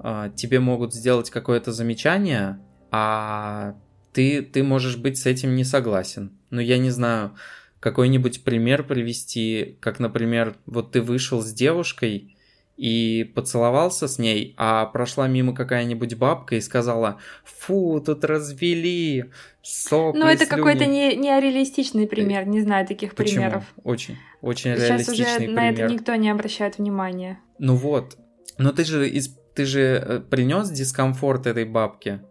э, 0.00 0.30
тебе 0.34 0.58
могут 0.58 0.92
сделать 0.92 1.30
какое-то 1.30 1.70
замечание, 1.72 2.58
а 2.90 3.76
ты, 4.12 4.42
ты 4.42 4.62
можешь 4.62 4.96
быть 4.96 5.18
с 5.18 5.26
этим 5.26 5.54
не 5.54 5.64
согласен. 5.64 6.32
Но 6.50 6.60
я 6.60 6.78
не 6.78 6.90
знаю, 6.90 7.36
какой-нибудь 7.80 8.44
пример 8.44 8.84
привести, 8.84 9.76
как, 9.80 9.98
например, 9.98 10.56
вот 10.66 10.92
ты 10.92 11.00
вышел 11.02 11.40
с 11.42 11.52
девушкой 11.52 12.36
и 12.76 13.30
поцеловался 13.34 14.08
с 14.08 14.18
ней, 14.18 14.54
а 14.56 14.86
прошла 14.86 15.28
мимо 15.28 15.54
какая-нибудь 15.54 16.14
бабка 16.14 16.56
и 16.56 16.60
сказала, 16.60 17.18
фу, 17.44 18.02
тут 18.04 18.24
развели, 18.24 19.26
сопли, 19.62 20.18
Ну, 20.18 20.26
это 20.26 20.46
какой-то 20.46 20.86
не, 20.86 21.14
нереалистичный 21.16 22.06
пример, 22.06 22.46
не 22.46 22.60
знаю 22.60 22.86
таких 22.86 23.14
Почему? 23.14 23.42
примеров. 23.42 23.64
Очень, 23.84 24.16
очень 24.40 24.74
Сейчас 24.74 24.88
реалистичный 24.88 25.26
уже 25.26 25.36
пример. 25.36 25.54
на 25.54 25.70
это 25.70 25.92
никто 25.92 26.14
не 26.14 26.30
обращает 26.30 26.78
внимания. 26.78 27.38
Ну 27.58 27.76
вот, 27.76 28.16
но 28.58 28.72
ты 28.72 28.84
же, 28.84 29.10
ты 29.54 29.64
же 29.64 29.80
э, 29.80 30.20
принес 30.20 30.70
дискомфорт 30.70 31.46
этой 31.46 31.64
бабке, 31.64 32.22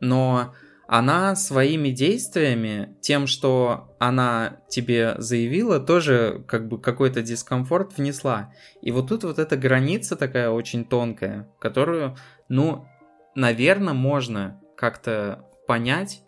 но 0.00 0.54
она 0.86 1.34
своими 1.34 1.88
действиями, 1.90 2.96
тем, 3.00 3.26
что 3.26 3.94
она 3.98 4.60
тебе 4.68 5.14
заявила, 5.18 5.80
тоже 5.80 6.44
как 6.46 6.68
бы 6.68 6.80
какой-то 6.80 7.22
дискомфорт 7.22 7.96
внесла. 7.96 8.52
И 8.82 8.90
вот 8.90 9.08
тут 9.08 9.24
вот 9.24 9.38
эта 9.38 9.56
граница 9.56 10.16
такая 10.16 10.50
очень 10.50 10.84
тонкая, 10.84 11.48
которую, 11.58 12.16
ну, 12.48 12.86
наверное, 13.34 13.94
можно 13.94 14.60
как-то 14.76 15.46
понять 15.66 16.22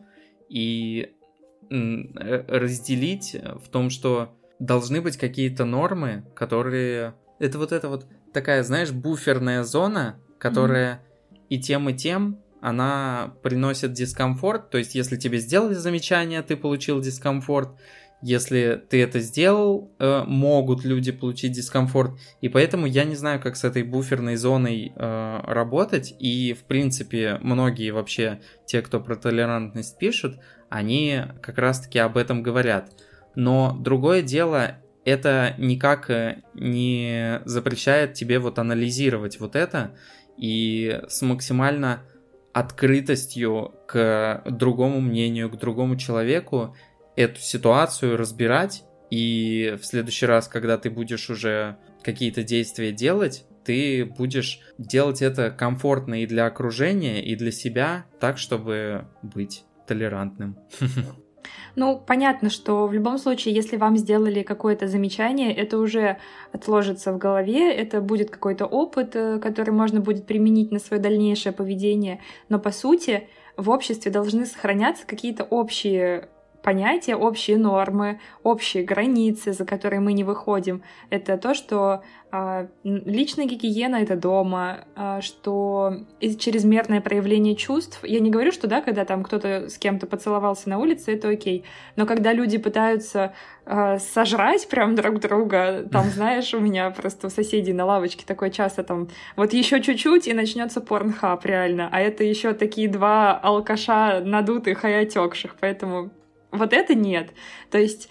и 0.49 1.13
разделить 1.69 3.37
в 3.63 3.69
том, 3.69 3.91
что 3.91 4.37
должны 4.59 5.01
быть 5.01 5.17
какие-то 5.17 5.65
нормы, 5.65 6.25
которые... 6.35 7.15
Это 7.39 7.59
вот 7.59 7.73
это 7.73 7.89
вот 7.89 8.07
такая, 8.33 8.63
знаешь, 8.63 8.93
буферная 8.93 9.65
зона, 9.65 10.19
которая 10.39 10.95
mm-hmm. 10.95 11.47
и 11.51 11.61
тем, 11.61 11.89
и 11.91 11.95
тем 11.95 12.39
она 12.67 13.33
приносит 13.45 13.93
дискомфорт. 13.93 14.71
То 14.71 14.79
есть, 14.79 14.97
если 14.97 15.17
тебе 15.17 15.39
сделали 15.39 15.75
замечание, 15.75 16.43
ты 16.43 16.57
получил 16.57 17.01
дискомфорт. 17.01 17.69
Если 18.23 18.83
ты 18.91 19.01
это 19.01 19.21
сделал, 19.21 19.95
э, 20.01 20.25
могут 20.27 20.85
люди 20.85 21.13
получить 21.13 21.53
дискомфорт. 21.53 22.19
И 22.41 22.49
поэтому 22.49 22.87
я 22.87 23.05
не 23.05 23.15
знаю, 23.15 23.41
как 23.41 23.55
с 23.55 23.63
этой 23.63 23.85
буферной 23.85 24.35
зоной 24.35 24.93
э, 24.97 25.41
работать. 25.45 26.13
И, 26.19 26.55
в 26.55 26.65
принципе, 26.65 27.39
многие 27.41 27.93
вообще, 27.93 28.41
те, 28.67 28.83
кто 28.83 28.99
про 28.99 29.15
толерантность 29.15 29.97
пишут, 29.97 30.41
они 30.69 31.21
как 31.43 31.59
раз-таки 31.59 32.01
об 32.01 32.17
этом 32.17 32.43
говорят. 32.43 32.91
Но 33.37 33.77
другое 33.79 34.23
дело, 34.23 34.79
это 35.05 35.55
никак 35.57 36.11
э, 36.11 36.43
не 36.55 37.43
запрещает 37.45 38.15
тебе 38.15 38.41
вот 38.41 38.59
анализировать 38.59 39.39
вот 39.39 39.55
это 39.55 39.95
и 40.37 41.01
с 41.07 41.23
максимально 41.23 42.03
открытостью 42.57 43.75
к 43.87 44.43
другому 44.47 45.03
мнению, 45.03 45.51
к 45.51 45.59
другому 45.59 45.97
человеку 45.97 46.75
эту 47.15 47.39
ситуацию 47.39 48.17
разбирать, 48.17 48.83
и 49.11 49.77
в 49.79 49.85
следующий 49.85 50.25
раз, 50.25 50.49
когда 50.49 50.79
ты 50.79 50.89
будешь 50.89 51.29
уже 51.29 51.77
какие-то 52.03 52.43
действия 52.43 52.93
делать, 52.93 53.45
ты 53.67 54.07
будешь 54.07 54.61
делать 54.79 55.21
это 55.21 55.51
комфортно 55.51 56.23
и 56.23 56.27
для 56.27 56.47
окружения, 56.47 57.23
и 57.23 57.37
для 57.37 57.53
себя, 57.53 58.07
так, 58.21 58.39
чтобы 58.39 59.07
быть 59.23 59.65
толерантным. 59.87 60.57
Ну, 61.77 62.03
понятно, 62.05 62.49
что 62.49 62.87
в 62.87 62.95
любом 62.95 63.19
случае, 63.19 63.55
если 63.55 63.77
вам 63.77 63.99
сделали 63.99 64.43
какое-то 64.43 64.89
замечание, 64.89 65.55
это 65.55 65.79
уже 65.79 66.17
отложится 66.51 67.13
в 67.13 67.19
голове, 67.19 67.71
это 67.71 68.01
будет 68.01 68.31
какой-то 68.31 68.65
опыт, 68.65 69.15
э, 69.15 69.39
который 69.39 69.73
можно 69.73 70.01
будет 70.01 70.27
применить 70.27 70.73
на 70.73 70.79
свое 70.79 71.03
дальнейшее 71.03 71.53
поведение. 71.53 72.21
Но 72.49 72.59
по 72.59 72.71
сути, 72.71 73.29
в 73.59 73.69
обществе 73.69 74.11
должны 74.11 74.47
сохраняться 74.47 75.07
какие-то 75.07 75.45
общие 75.45 76.31
понятия, 76.67 77.15
общие 77.15 77.59
нормы, 77.59 78.19
общие 78.43 78.83
границы, 78.83 79.53
за 79.53 79.65
которые 79.65 80.01
мы 80.01 80.13
не 80.13 80.25
выходим. 80.25 80.83
Это 81.11 81.39
то, 81.39 81.55
что 81.55 82.03
э, 82.33 82.67
личная 82.83 83.47
гигиена— 83.47 83.97
это 84.03 84.17
дома, 84.17 84.79
э, 84.97 85.21
что 85.21 85.99
чрезмерное 86.21 87.01
проявление 87.01 87.55
чувств. 87.55 88.01
Я 88.03 88.19
не 88.19 88.31
говорю, 88.31 88.51
что 88.51 88.67
да, 88.67 88.81
когда 88.81 89.05
там 89.05 89.23
кто-то 89.23 89.69
с 89.69 89.79
кем-то 89.79 90.09
поцеловался 90.09 90.69
на 90.69 90.81
улице, 90.81 91.15
это 91.15 91.29
окей. 91.29 91.63
Но 91.95 92.05
когда 92.05 92.33
люди 92.33 92.59
пытаются 92.59 93.33
э, 93.65 94.01
сожрать 94.01 94.69
прям 94.69 94.97
друг 94.97 95.21
друга, 95.21 95.85
там, 95.93 96.07
знаешь, 96.17 96.53
у 96.53 96.59
меня 96.59 96.91
просто 96.91 97.29
у 97.29 97.31
соседей 97.31 97.75
на 97.75 97.85
лавочке 97.85 98.25
такое 98.27 98.51
часто 98.51 98.83
там, 98.83 99.07
вот 99.37 99.53
еще 99.53 99.81
чуть-чуть 99.81 100.27
и 100.27 100.35
начнется 100.35 100.81
порнхаб 100.81 101.47
реально, 101.47 101.89
а 101.93 102.01
это 102.01 102.25
еще 102.25 102.55
такие 102.55 102.89
два 102.89 103.39
алкаша 103.39 104.21
надутых 104.21 104.85
и 104.85 104.91
отекших, 104.91 105.55
поэтому 105.61 106.11
вот 106.57 106.73
это 106.73 106.95
нет. 106.95 107.31
То 107.71 107.79
есть 107.79 108.09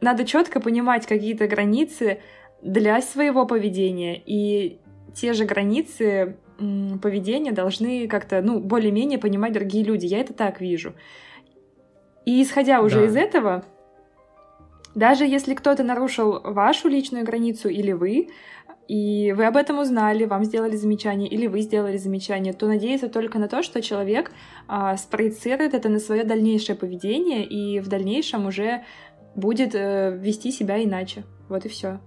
надо 0.00 0.24
четко 0.24 0.60
понимать 0.60 1.06
какие-то 1.06 1.46
границы 1.48 2.20
для 2.62 3.00
своего 3.00 3.46
поведения, 3.46 4.20
и 4.24 4.78
те 5.14 5.32
же 5.32 5.44
границы 5.44 6.36
поведения 6.58 7.52
должны 7.52 8.08
как-то, 8.08 8.40
ну, 8.42 8.60
более-менее 8.60 9.18
понимать 9.18 9.52
другие 9.52 9.84
люди. 9.84 10.06
Я 10.06 10.20
это 10.20 10.32
так 10.32 10.60
вижу. 10.60 10.94
И 12.24 12.42
исходя 12.42 12.80
уже 12.80 13.00
да. 13.00 13.06
из 13.06 13.16
этого, 13.16 13.64
даже 14.94 15.26
если 15.26 15.54
кто-то 15.54 15.82
нарушил 15.82 16.40
вашу 16.42 16.88
личную 16.88 17.24
границу 17.24 17.68
или 17.68 17.92
вы, 17.92 18.28
и 18.88 19.32
вы 19.32 19.46
об 19.46 19.56
этом 19.56 19.78
узнали, 19.78 20.24
вам 20.24 20.44
сделали 20.44 20.76
замечание, 20.76 21.28
или 21.28 21.46
вы 21.46 21.60
сделали 21.60 21.96
замечание, 21.96 22.52
то 22.52 22.66
надеяться 22.66 23.08
только 23.08 23.38
на 23.38 23.48
то, 23.48 23.62
что 23.62 23.82
человек 23.82 24.30
а, 24.68 24.96
спроецирует 24.96 25.74
это 25.74 25.88
на 25.88 25.98
свое 25.98 26.24
дальнейшее 26.24 26.76
поведение 26.76 27.44
и 27.44 27.80
в 27.80 27.88
дальнейшем 27.88 28.46
уже 28.46 28.84
будет 29.34 29.74
э, 29.74 30.16
вести 30.16 30.50
себя 30.50 30.82
иначе. 30.82 31.24
Вот 31.48 31.66
и 31.66 31.68
все. 31.68 32.00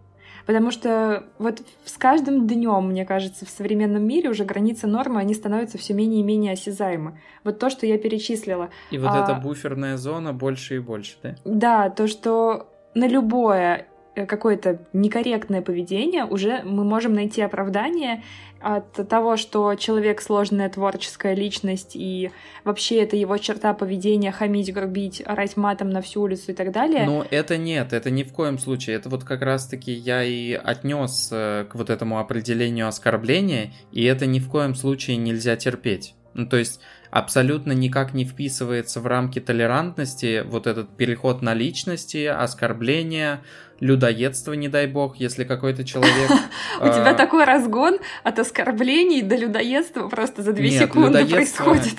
Потому 0.46 0.72
что 0.72 1.26
вот 1.38 1.62
с 1.86 1.98
каждым 1.98 2.48
днем, 2.48 2.90
мне 2.90 3.06
кажется, 3.06 3.46
в 3.46 3.50
современном 3.50 4.04
мире 4.04 4.30
уже 4.30 4.46
границы 4.46 4.88
нормы, 4.88 5.20
они 5.20 5.36
становятся 5.36 5.78
все 5.78 5.94
менее 5.94 6.22
и 6.22 6.24
менее 6.24 6.54
осязаемы. 6.54 7.20
Вот 7.44 7.60
то, 7.60 7.70
что 7.70 7.86
я 7.86 8.00
перечислила. 8.00 8.70
И 8.90 8.98
вот 8.98 9.12
а... 9.12 9.24
эта 9.24 9.36
буферная 9.36 9.96
зона 9.98 10.34
больше 10.34 10.78
и 10.78 10.80
больше, 10.80 11.18
да? 11.22 11.36
Да, 11.46 11.90
то, 11.92 12.08
что 12.08 12.74
на 12.96 13.08
любое 13.08 13.89
какое-то 14.16 14.80
некорректное 14.94 15.62
поведение, 15.62 16.26
уже 16.26 16.62
мы 16.64 16.84
можем 16.84 17.14
найти 17.14 17.42
оправдание 17.42 18.24
от 18.62 18.92
того, 19.08 19.38
что 19.38 19.74
человек 19.76 20.22
сложная 20.22 20.70
творческая 20.70 21.34
личность, 21.34 21.92
и 21.96 22.32
вообще 22.64 23.02
это 23.04 23.16
его 23.16 23.38
черта 23.38 23.74
поведения 23.74 24.32
хамить, 24.32 24.74
грубить, 24.74 25.24
орать 25.26 25.56
матом 25.56 25.90
на 25.90 26.02
всю 26.02 26.22
улицу 26.22 26.52
и 26.52 26.54
так 26.54 26.72
далее. 26.72 27.06
Но 27.06 27.26
это 27.30 27.58
нет, 27.58 27.94
это 27.94 28.10
ни 28.10 28.24
в 28.24 28.34
коем 28.34 28.58
случае. 28.58 28.98
Это 28.98 29.10
вот 29.10 29.24
как 29.24 29.42
раз-таки 29.42 29.92
я 29.92 30.24
и 30.24 30.54
отнес 30.54 31.30
э, 31.32 31.66
к 31.70 31.76
вот 31.76 31.90
этому 31.90 32.20
определению 32.20 32.88
оскорбления, 32.88 33.72
и 33.92 34.04
это 34.04 34.26
ни 34.26 34.40
в 34.40 34.50
коем 34.50 34.76
случае 34.76 35.18
нельзя 35.18 35.56
терпеть. 35.56 36.16
Ну, 36.34 36.46
то 36.46 36.58
есть 36.58 36.80
абсолютно 37.12 37.72
никак 37.72 38.14
не 38.14 38.24
вписывается 38.24 39.02
в 39.02 39.08
рамки 39.08 39.40
толерантности 39.40 40.44
вот 40.46 40.68
этот 40.68 40.96
переход 40.96 41.42
на 41.42 41.54
личности, 41.54 42.26
оскорбления, 42.26 43.42
людоедство, 43.80 44.54
не 44.54 44.68
дай 44.68 44.88
бог, 44.88 45.18
если 45.18 45.44
какой-то 45.44 45.84
человек... 45.84 46.30
У 46.80 46.86
тебя 46.86 47.12
а, 47.12 47.14
такой 47.14 47.46
разгон 47.46 48.00
от 48.24 48.40
оскорблений 48.40 49.22
до 49.22 49.36
людоедства 49.36 50.08
просто 50.08 50.44
за 50.44 50.54
две 50.54 50.72
секунды 50.72 51.26
происходит. 51.26 51.96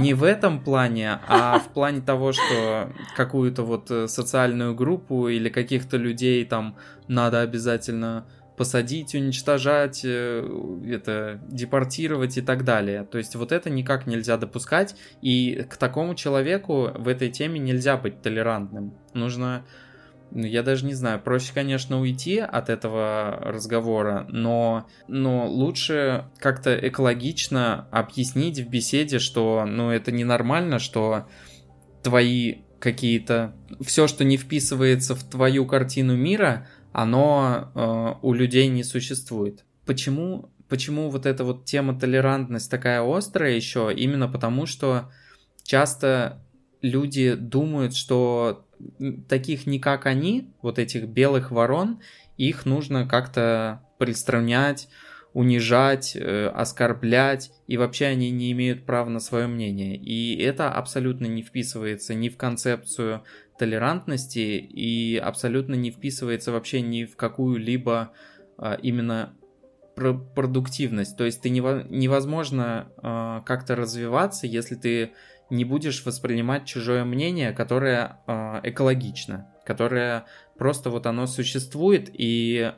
Не 0.00 0.14
в 0.14 0.24
этом 0.24 0.60
плане, 0.62 1.20
а 1.28 1.58
в 1.58 1.68
плане 1.68 2.00
того, 2.00 2.32
что 2.32 2.92
какую-то 3.16 3.62
вот 3.62 3.90
э, 3.90 4.08
социальную 4.08 4.74
группу 4.74 5.28
или 5.28 5.48
каких-то 5.48 5.96
людей 5.96 6.44
там 6.44 6.76
надо 7.08 7.40
обязательно 7.40 8.26
посадить, 8.56 9.14
уничтожать, 9.14 10.02
э, 10.04 10.46
это 10.88 11.40
депортировать 11.48 12.38
и 12.38 12.42
так 12.42 12.64
далее. 12.64 13.04
То 13.04 13.18
есть 13.18 13.34
вот 13.34 13.52
это 13.52 13.70
никак 13.70 14.06
нельзя 14.06 14.36
допускать, 14.36 14.94
и 15.20 15.66
к 15.68 15.76
такому 15.76 16.14
человеку 16.14 16.90
в 16.94 17.08
этой 17.08 17.30
теме 17.30 17.58
нельзя 17.58 17.96
быть 17.96 18.22
толерантным. 18.22 18.94
Нужно 19.14 19.64
ну, 19.64 19.68
я 20.34 20.62
даже 20.62 20.86
не 20.86 20.94
знаю, 20.94 21.20
проще, 21.20 21.52
конечно, 21.52 22.00
уйти 22.00 22.38
от 22.38 22.68
этого 22.70 23.38
разговора, 23.42 24.26
но, 24.28 24.86
но 25.08 25.46
лучше 25.46 26.26
как-то 26.38 26.74
экологично 26.76 27.88
объяснить 27.90 28.58
в 28.60 28.68
беседе, 28.68 29.18
что, 29.18 29.64
ну, 29.66 29.90
это 29.90 30.12
ненормально, 30.12 30.78
что 30.78 31.26
твои 32.02 32.62
какие-то... 32.78 33.54
Все, 33.80 34.08
что 34.08 34.24
не 34.24 34.36
вписывается 34.36 35.14
в 35.14 35.22
твою 35.22 35.66
картину 35.66 36.16
мира, 36.16 36.66
оно 36.92 37.70
э, 37.74 38.14
у 38.22 38.32
людей 38.32 38.68
не 38.68 38.84
существует. 38.84 39.64
Почему, 39.86 40.50
почему 40.68 41.10
вот 41.10 41.26
эта 41.26 41.44
вот 41.44 41.64
тема 41.64 41.98
толерантность 41.98 42.70
такая 42.70 43.02
острая 43.02 43.54
еще? 43.54 43.92
Именно 43.94 44.28
потому, 44.28 44.66
что 44.66 45.10
часто 45.62 46.42
люди 46.82 47.34
думают, 47.34 47.94
что 47.94 48.66
таких 49.28 49.66
не 49.66 49.78
как 49.78 50.06
они, 50.06 50.50
вот 50.62 50.78
этих 50.78 51.06
белых 51.06 51.50
ворон, 51.50 52.00
их 52.36 52.64
нужно 52.66 53.06
как-то 53.06 53.82
пристранять, 53.98 54.88
унижать, 55.32 56.14
э, 56.14 56.48
оскорблять, 56.48 57.52
и 57.66 57.76
вообще 57.76 58.06
они 58.06 58.30
не 58.30 58.52
имеют 58.52 58.84
права 58.84 59.08
на 59.08 59.20
свое 59.20 59.46
мнение. 59.46 59.96
И 59.96 60.36
это 60.36 60.70
абсолютно 60.70 61.26
не 61.26 61.42
вписывается 61.42 62.14
ни 62.14 62.28
в 62.28 62.36
концепцию 62.36 63.22
толерантности 63.58 64.58
и 64.58 65.16
абсолютно 65.16 65.74
не 65.74 65.90
вписывается 65.90 66.52
вообще 66.52 66.80
ни 66.80 67.04
в 67.04 67.16
какую-либо 67.16 68.12
э, 68.58 68.76
именно 68.82 69.34
продуктивность. 69.94 71.16
То 71.16 71.24
есть 71.24 71.42
ты 71.42 71.50
невозможно 71.50 72.88
э, 72.96 73.42
как-то 73.44 73.76
развиваться, 73.76 74.46
если 74.46 74.74
ты 74.74 75.12
не 75.52 75.66
будешь 75.66 76.04
воспринимать 76.04 76.64
чужое 76.64 77.04
мнение, 77.04 77.52
которое 77.52 78.20
э, 78.26 78.60
экологично, 78.64 79.52
которое 79.66 80.24
просто 80.56 80.88
вот 80.88 81.06
оно 81.06 81.26
существует 81.26 82.08
и 82.10 82.72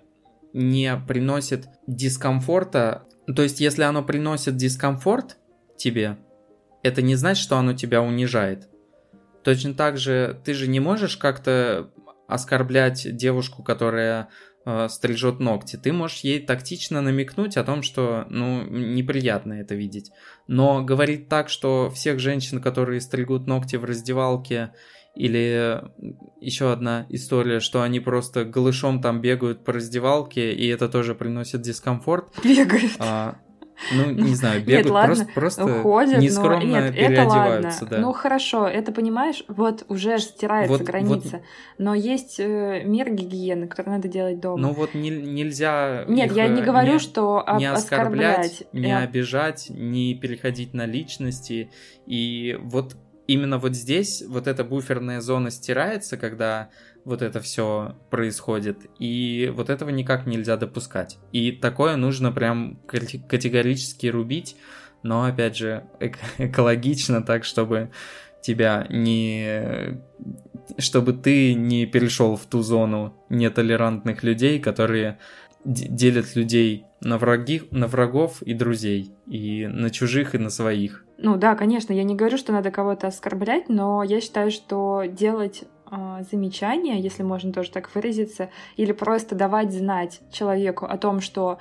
не 0.52 0.96
приносит 0.96 1.68
дискомфорта. 1.86 3.04
То 3.34 3.42
есть, 3.42 3.60
если 3.60 3.84
оно 3.84 4.02
приносит 4.02 4.56
дискомфорт 4.56 5.36
тебе, 5.78 6.18
это 6.82 7.00
не 7.00 7.14
значит, 7.14 7.44
что 7.44 7.58
оно 7.58 7.74
тебя 7.74 8.02
унижает. 8.02 8.68
Точно 9.44 9.74
так 9.74 9.96
же 9.96 10.40
ты 10.44 10.52
же 10.52 10.66
не 10.66 10.80
можешь 10.80 11.16
как-то 11.16 11.90
оскорблять 12.26 13.06
девушку, 13.16 13.62
которая 13.62 14.30
э, 14.64 14.88
стрижет 14.88 15.40
ногти, 15.40 15.76
ты 15.76 15.92
можешь 15.92 16.20
ей 16.20 16.40
тактично 16.40 17.00
намекнуть 17.02 17.56
о 17.56 17.64
том, 17.64 17.82
что, 17.82 18.26
ну, 18.28 18.64
неприятно 18.64 19.54
это 19.54 19.74
видеть. 19.74 20.10
Но 20.46 20.82
говорить 20.82 21.28
так, 21.28 21.48
что 21.48 21.90
всех 21.90 22.18
женщин, 22.18 22.60
которые 22.60 23.00
стригут 23.00 23.46
ногти 23.46 23.76
в 23.76 23.84
раздевалке, 23.84 24.72
или 25.14 25.80
еще 26.40 26.72
одна 26.72 27.06
история, 27.08 27.60
что 27.60 27.82
они 27.82 28.00
просто 28.00 28.44
голышом 28.44 29.00
там 29.00 29.20
бегают 29.20 29.64
по 29.64 29.72
раздевалке, 29.72 30.52
и 30.52 30.66
это 30.66 30.88
тоже 30.88 31.14
приносит 31.14 31.62
дискомфорт. 31.62 32.28
Бегают. 32.42 32.92
А, 32.98 33.36
Ну, 33.92 34.10
не 34.12 34.34
знаю, 34.34 34.60
бегают, 34.60 34.84
Нет, 34.86 34.92
ладно, 34.94 35.14
просто, 35.14 35.32
просто 35.34 35.82
ходят, 35.82 36.14
но 36.16 36.20
нескромно 36.22 36.64
нет, 36.64 36.94
это 36.96 37.22
ладно. 37.24 37.42
переодеваются, 37.54 37.86
да. 37.86 37.98
Ну 37.98 38.12
хорошо, 38.12 38.66
это 38.68 38.92
понимаешь, 38.92 39.44
вот 39.48 39.84
уже 39.88 40.18
стирается 40.18 40.72
Вот- 40.78 40.82
граница, 40.82 41.42
но 41.78 41.94
есть 41.94 42.36
э, 42.38 42.82
меры 42.84 43.10
гигиены, 43.12 43.66
которые 43.66 43.96
надо 43.96 44.08
делать 44.08 44.40
дома. 44.40 44.58
Ну 44.60 44.72
вот 44.72 44.94
не- 44.94 45.10
нельзя 45.10 46.04
Нет, 46.08 46.32
я 46.32 46.48
не 46.48 46.62
э, 46.62 46.64
говорю, 46.64 46.94
не- 46.94 46.98
что 46.98 47.38
об- 47.46 47.58
не 47.58 47.66
оскорблять, 47.66 48.46
оскорблять. 48.52 48.72
не 48.72 48.88
Я- 48.88 48.98
обижать, 49.00 49.66
не 49.70 50.14
переходить 50.14 50.72
на 50.74 50.86
личности. 50.86 51.70
И 52.06 52.56
вот 52.62 52.96
именно 53.26 53.58
вот 53.58 53.74
здесь 53.74 54.22
вот 54.26 54.46
эта 54.46 54.64
буферная 54.64 55.20
зона 55.20 55.50
стирается, 55.50 56.16
когда 56.16 56.68
вот 57.04 57.22
это 57.22 57.40
все 57.40 57.96
происходит, 58.10 58.86
и 58.98 59.52
вот 59.54 59.70
этого 59.70 59.90
никак 59.90 60.26
нельзя 60.26 60.56
допускать. 60.56 61.18
И 61.32 61.52
такое 61.52 61.96
нужно 61.96 62.32
прям 62.32 62.78
кате- 62.86 63.26
категорически 63.26 64.06
рубить, 64.06 64.56
но 65.02 65.24
опять 65.24 65.56
же 65.56 65.84
эк- 66.00 66.18
экологично 66.38 67.22
так, 67.22 67.44
чтобы 67.44 67.90
тебя 68.42 68.86
не 68.90 70.00
чтобы 70.78 71.12
ты 71.12 71.54
не 71.54 71.86
перешел 71.86 72.36
в 72.36 72.46
ту 72.46 72.62
зону 72.62 73.14
нетолерантных 73.28 74.22
людей, 74.22 74.58
которые 74.58 75.18
делят 75.64 76.36
людей 76.36 76.84
на 77.00 77.18
враги, 77.18 77.62
на 77.70 77.86
врагов 77.86 78.42
и 78.42 78.54
друзей, 78.54 79.12
и 79.26 79.66
на 79.66 79.90
чужих 79.90 80.34
и 80.34 80.38
на 80.38 80.50
своих. 80.50 81.04
Ну 81.18 81.36
да, 81.36 81.54
конечно, 81.54 81.92
я 81.92 82.02
не 82.02 82.14
говорю, 82.14 82.36
что 82.36 82.52
надо 82.52 82.70
кого-то 82.70 83.06
оскорблять, 83.06 83.68
но 83.68 84.02
я 84.02 84.20
считаю, 84.20 84.50
что 84.50 85.04
делать 85.06 85.64
замечания, 86.30 86.98
если 87.00 87.22
можно 87.22 87.52
тоже 87.52 87.70
так 87.70 87.94
выразиться, 87.94 88.50
или 88.76 88.92
просто 88.92 89.34
давать 89.34 89.72
знать 89.72 90.20
человеку 90.32 90.86
о 90.86 90.96
том, 90.98 91.20
что 91.20 91.58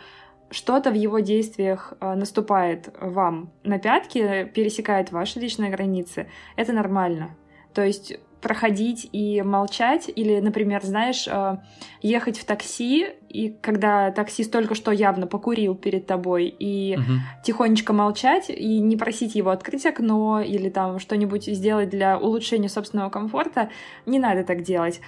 что-то 0.49 0.91
в 0.91 0.95
его 0.95 1.19
действиях 1.19 1.93
а, 1.99 2.15
наступает 2.15 2.93
вам 2.99 3.51
на 3.63 3.79
пятки, 3.79 4.45
пересекает 4.53 5.11
ваши 5.11 5.39
личные 5.39 5.71
границы, 5.71 6.29
это 6.55 6.73
нормально. 6.73 7.35
То 7.73 7.83
есть 7.83 8.19
проходить 8.43 9.09
и 9.13 9.41
молчать, 9.41 10.11
или, 10.13 10.39
например, 10.39 10.83
знаешь, 10.83 11.27
а, 11.27 11.63
ехать 12.01 12.37
в 12.37 12.45
такси, 12.45 13.07
и 13.29 13.49
когда 13.49 14.11
таксист 14.11 14.51
только 14.51 14.75
что 14.75 14.91
явно 14.91 15.25
покурил 15.25 15.73
перед 15.75 16.05
тобой, 16.05 16.53
и 16.59 16.97
Мгм. 16.97 17.21
тихонечко 17.43 17.93
молчать 17.93 18.49
и 18.49 18.79
не 18.79 18.97
просить 18.97 19.33
его 19.33 19.49
открыть 19.49 19.85
окно 19.85 20.41
или 20.41 20.69
там 20.69 20.99
что-нибудь 20.99 21.45
сделать 21.45 21.89
для 21.89 22.19
улучшения 22.19 22.69
собственного 22.69 23.09
комфорта, 23.09 23.69
не 24.05 24.19
надо 24.19 24.43
так 24.43 24.61
делать. 24.61 24.99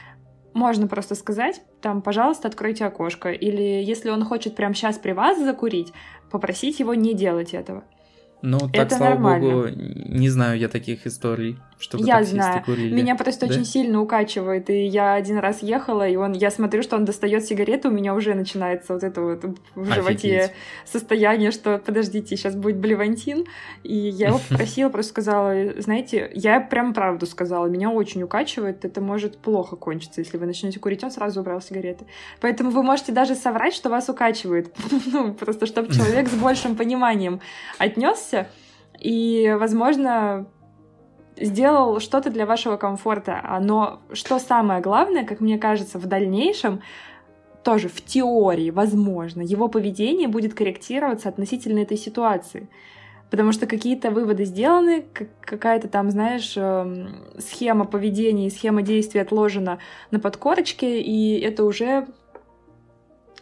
Можно 0.54 0.88
просто 0.88 1.16
сказать, 1.16 1.62
там, 1.82 2.02
пожалуйста, 2.02 2.48
откройте 2.48 2.86
окошко. 2.86 3.30
Или 3.30 3.84
если 3.84 4.10
он 4.10 4.24
хочет 4.24 4.56
прямо 4.56 4.74
сейчас 4.74 4.98
при 4.98 5.12
вас 5.12 5.38
закурить, 5.38 5.92
попросить 6.32 6.80
его 6.80 6.94
не 6.94 7.14
делать 7.14 7.54
этого. 7.54 7.84
Ну, 8.42 8.60
так, 8.60 8.76
Это 8.88 8.96
слава 8.96 9.16
нормально. 9.16 9.50
богу, 9.50 9.68
не 9.76 10.30
знаю 10.30 10.60
я 10.60 10.70
таких 10.70 11.08
историй, 11.08 11.58
чтобы 11.78 12.06
Я 12.06 12.24
знаю. 12.24 12.64
курили. 12.64 12.94
Меня 12.94 13.16
просто 13.16 13.48
Да? 13.48 13.54
очень 13.54 13.66
сильно 13.66 14.02
укачивает, 14.02 14.70
и 14.70 14.86
я 14.86 15.14
один 15.14 15.38
раз 15.40 15.62
ехала, 15.62 16.08
и 16.08 16.16
он, 16.16 16.32
я 16.34 16.50
смотрю, 16.52 16.82
что 16.84 16.96
он 16.96 17.06
достает 17.06 17.46
сигарету, 17.46 17.90
у 17.90 17.92
меня 17.92 18.14
уже 18.16 18.34
начинается 18.34 18.94
вот 18.94 19.04
это 19.04 19.22
вот 19.22 19.44
в 19.76 19.86
животе 19.94 20.38
Офигеть. 20.40 20.52
состояние, 20.86 21.52
что 21.52 21.78
подождите, 21.78 22.36
сейчас 22.38 22.56
будет 22.56 22.78
блевантин. 22.78 23.46
И 23.84 23.96
я 23.96 24.30
его 24.30 24.40
попросила, 24.50 24.90
просто 24.90 25.12
сказала, 25.12 25.54
знаете, 25.82 26.32
я 26.34 26.60
прям 26.60 26.94
правду 26.94 27.26
сказала, 27.26 27.66
меня 27.68 27.90
очень 27.92 28.24
укачивает, 28.24 28.86
это 28.86 29.02
может 29.02 29.38
плохо 29.38 29.76
кончиться, 29.76 30.22
если 30.22 30.38
вы 30.38 30.46
начнете 30.46 30.80
курить. 30.80 31.04
Он 31.04 31.12
сразу 31.12 31.42
убрал 31.42 31.62
сигареты. 31.62 32.06
Поэтому 32.42 32.70
вы 32.72 32.84
можете 32.84 33.12
даже 33.12 33.36
соврать, 33.36 33.74
что 33.74 33.90
вас 33.90 34.10
укачивает. 34.10 34.74
Ну, 35.12 35.34
просто 35.34 35.66
чтобы 35.66 35.94
человек 35.94 36.28
с 36.28 36.34
большим 36.42 36.76
пониманием 36.76 37.40
отнесся. 37.78 38.48
И, 39.00 39.54
возможно, 39.60 40.48
сделал 41.38 42.00
что-то 42.00 42.30
для 42.30 42.46
вашего 42.46 42.78
комфорта. 42.78 43.40
А, 43.44 43.60
Но 43.60 44.00
что 44.14 44.40
самое 44.40 44.82
главное, 44.82 45.26
как 45.26 45.42
мне 45.42 45.58
кажется, 45.58 46.00
в 46.00 46.06
дальнейшем, 46.06 46.82
тоже 47.64 47.90
в 47.90 48.02
теории, 48.02 48.70
возможно, 48.70 49.42
его 49.42 49.68
поведение 49.68 50.28
будет 50.28 50.54
корректироваться 50.54 51.30
относительно 51.30 51.80
этой 51.80 51.98
ситуации. 51.98 52.70
Потому 53.32 53.52
что 53.52 53.66
какие-то 53.66 54.12
выводы 54.12 54.46
сделаны, 54.46 55.04
как- 55.12 55.40
какая-то 55.42 55.88
там, 55.88 56.12
знаешь, 56.12 56.54
эм, 56.56 57.24
схема 57.40 57.86
поведения 57.86 58.48
и 58.48 58.52
схема 58.52 58.84
действий 58.84 59.20
отложена 59.20 59.80
на 60.12 60.20
подкорочке, 60.20 61.02
и 61.02 61.40
это 61.40 61.66
уже 61.66 62.08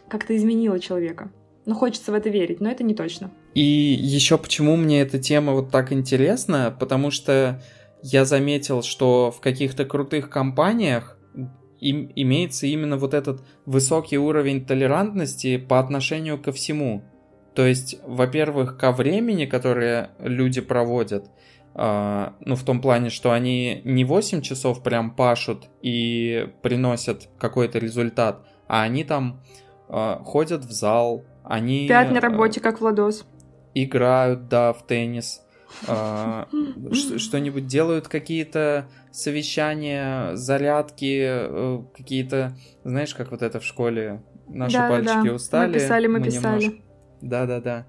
как-то 0.08 0.34
изменило 0.34 0.80
человека. 0.80 1.30
Ну, 1.66 1.74
хочется 1.74 2.12
в 2.12 2.14
это 2.14 2.30
верить, 2.30 2.60
но 2.60 2.70
это 2.70 2.82
не 2.82 2.94
точно. 2.94 3.30
И 3.54 3.60
еще 3.62 4.38
почему 4.38 4.76
мне 4.76 5.00
эта 5.02 5.18
тема 5.18 5.52
вот 5.52 5.70
так 5.70 5.92
интересна, 5.92 6.74
потому 6.78 7.10
что 7.10 7.62
я 8.06 8.26
заметил, 8.26 8.82
что 8.82 9.30
в 9.30 9.40
каких-то 9.40 9.86
крутых 9.86 10.28
компаниях 10.28 11.18
им 11.80 12.12
имеется 12.14 12.66
именно 12.66 12.98
вот 12.98 13.14
этот 13.14 13.42
высокий 13.64 14.18
уровень 14.18 14.66
толерантности 14.66 15.56
по 15.56 15.80
отношению 15.80 16.38
ко 16.38 16.52
всему. 16.52 17.02
То 17.54 17.64
есть, 17.64 17.98
во-первых, 18.06 18.76
ко 18.76 18.92
времени, 18.92 19.46
которое 19.46 20.10
люди 20.18 20.60
проводят, 20.60 21.30
а, 21.74 22.34
ну, 22.40 22.56
в 22.56 22.62
том 22.62 22.82
плане, 22.82 23.08
что 23.08 23.32
они 23.32 23.80
не 23.84 24.04
8 24.04 24.42
часов 24.42 24.82
прям 24.82 25.14
пашут 25.14 25.70
и 25.80 26.50
приносят 26.60 27.30
какой-то 27.38 27.78
результат, 27.78 28.46
а 28.68 28.82
они 28.82 29.04
там 29.04 29.40
а, 29.88 30.22
ходят 30.22 30.66
в 30.66 30.72
зал, 30.72 31.24
они... 31.42 31.88
Пять 31.88 32.10
на 32.10 32.18
а, 32.18 32.20
работе, 32.20 32.60
как 32.60 32.82
Владос. 32.82 33.24
играют, 33.72 34.48
да, 34.48 34.74
в 34.74 34.86
теннис, 34.86 35.43
что-нибудь 35.82 37.66
делают, 37.66 38.08
какие-то 38.08 38.88
совещания, 39.12 40.34
зарядки, 40.36 41.20
э, 41.26 41.82
какие-то, 41.96 42.56
знаешь, 42.84 43.14
как 43.14 43.30
вот 43.30 43.42
это 43.42 43.60
в 43.60 43.64
школе, 43.64 44.22
наши 44.48 44.76
Да-да-да. 44.76 45.14
пальчики 45.14 45.32
устали. 45.32 45.72
Мы 45.72 45.74
писали, 45.74 46.06
мы 46.06 46.22
писали. 46.22 46.82
Да-да-да. 47.20 47.86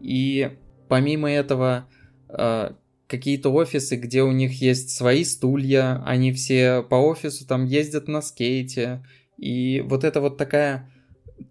И 0.00 0.50
помимо 0.88 1.30
этого, 1.30 1.86
э, 2.28 2.70
какие-то 3.06 3.50
офисы, 3.50 3.96
где 3.96 4.22
у 4.22 4.32
них 4.32 4.60
есть 4.60 4.90
свои 4.90 5.24
стулья, 5.24 6.02
они 6.04 6.32
все 6.32 6.82
по 6.82 6.96
офису 6.96 7.46
там 7.46 7.64
ездят 7.64 8.06
на 8.08 8.20
скейте, 8.20 9.04
и 9.36 9.80
вот 9.80 10.04
это 10.04 10.20
вот 10.20 10.36
такая 10.36 10.90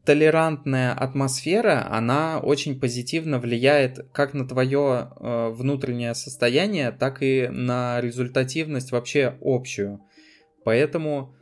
толерантная 0.05 0.93
атмосфера, 0.93 1.87
она 1.89 2.39
очень 2.39 2.79
позитивно 2.79 3.39
влияет 3.39 4.07
как 4.11 4.33
на 4.33 4.47
твое 4.47 5.09
э, 5.19 5.49
внутреннее 5.49 6.13
состояние, 6.15 6.91
так 6.91 7.21
и 7.21 7.47
на 7.49 8.01
результативность 8.01 8.91
вообще 8.91 9.37
общую. 9.41 10.01
Поэтому 10.63 11.33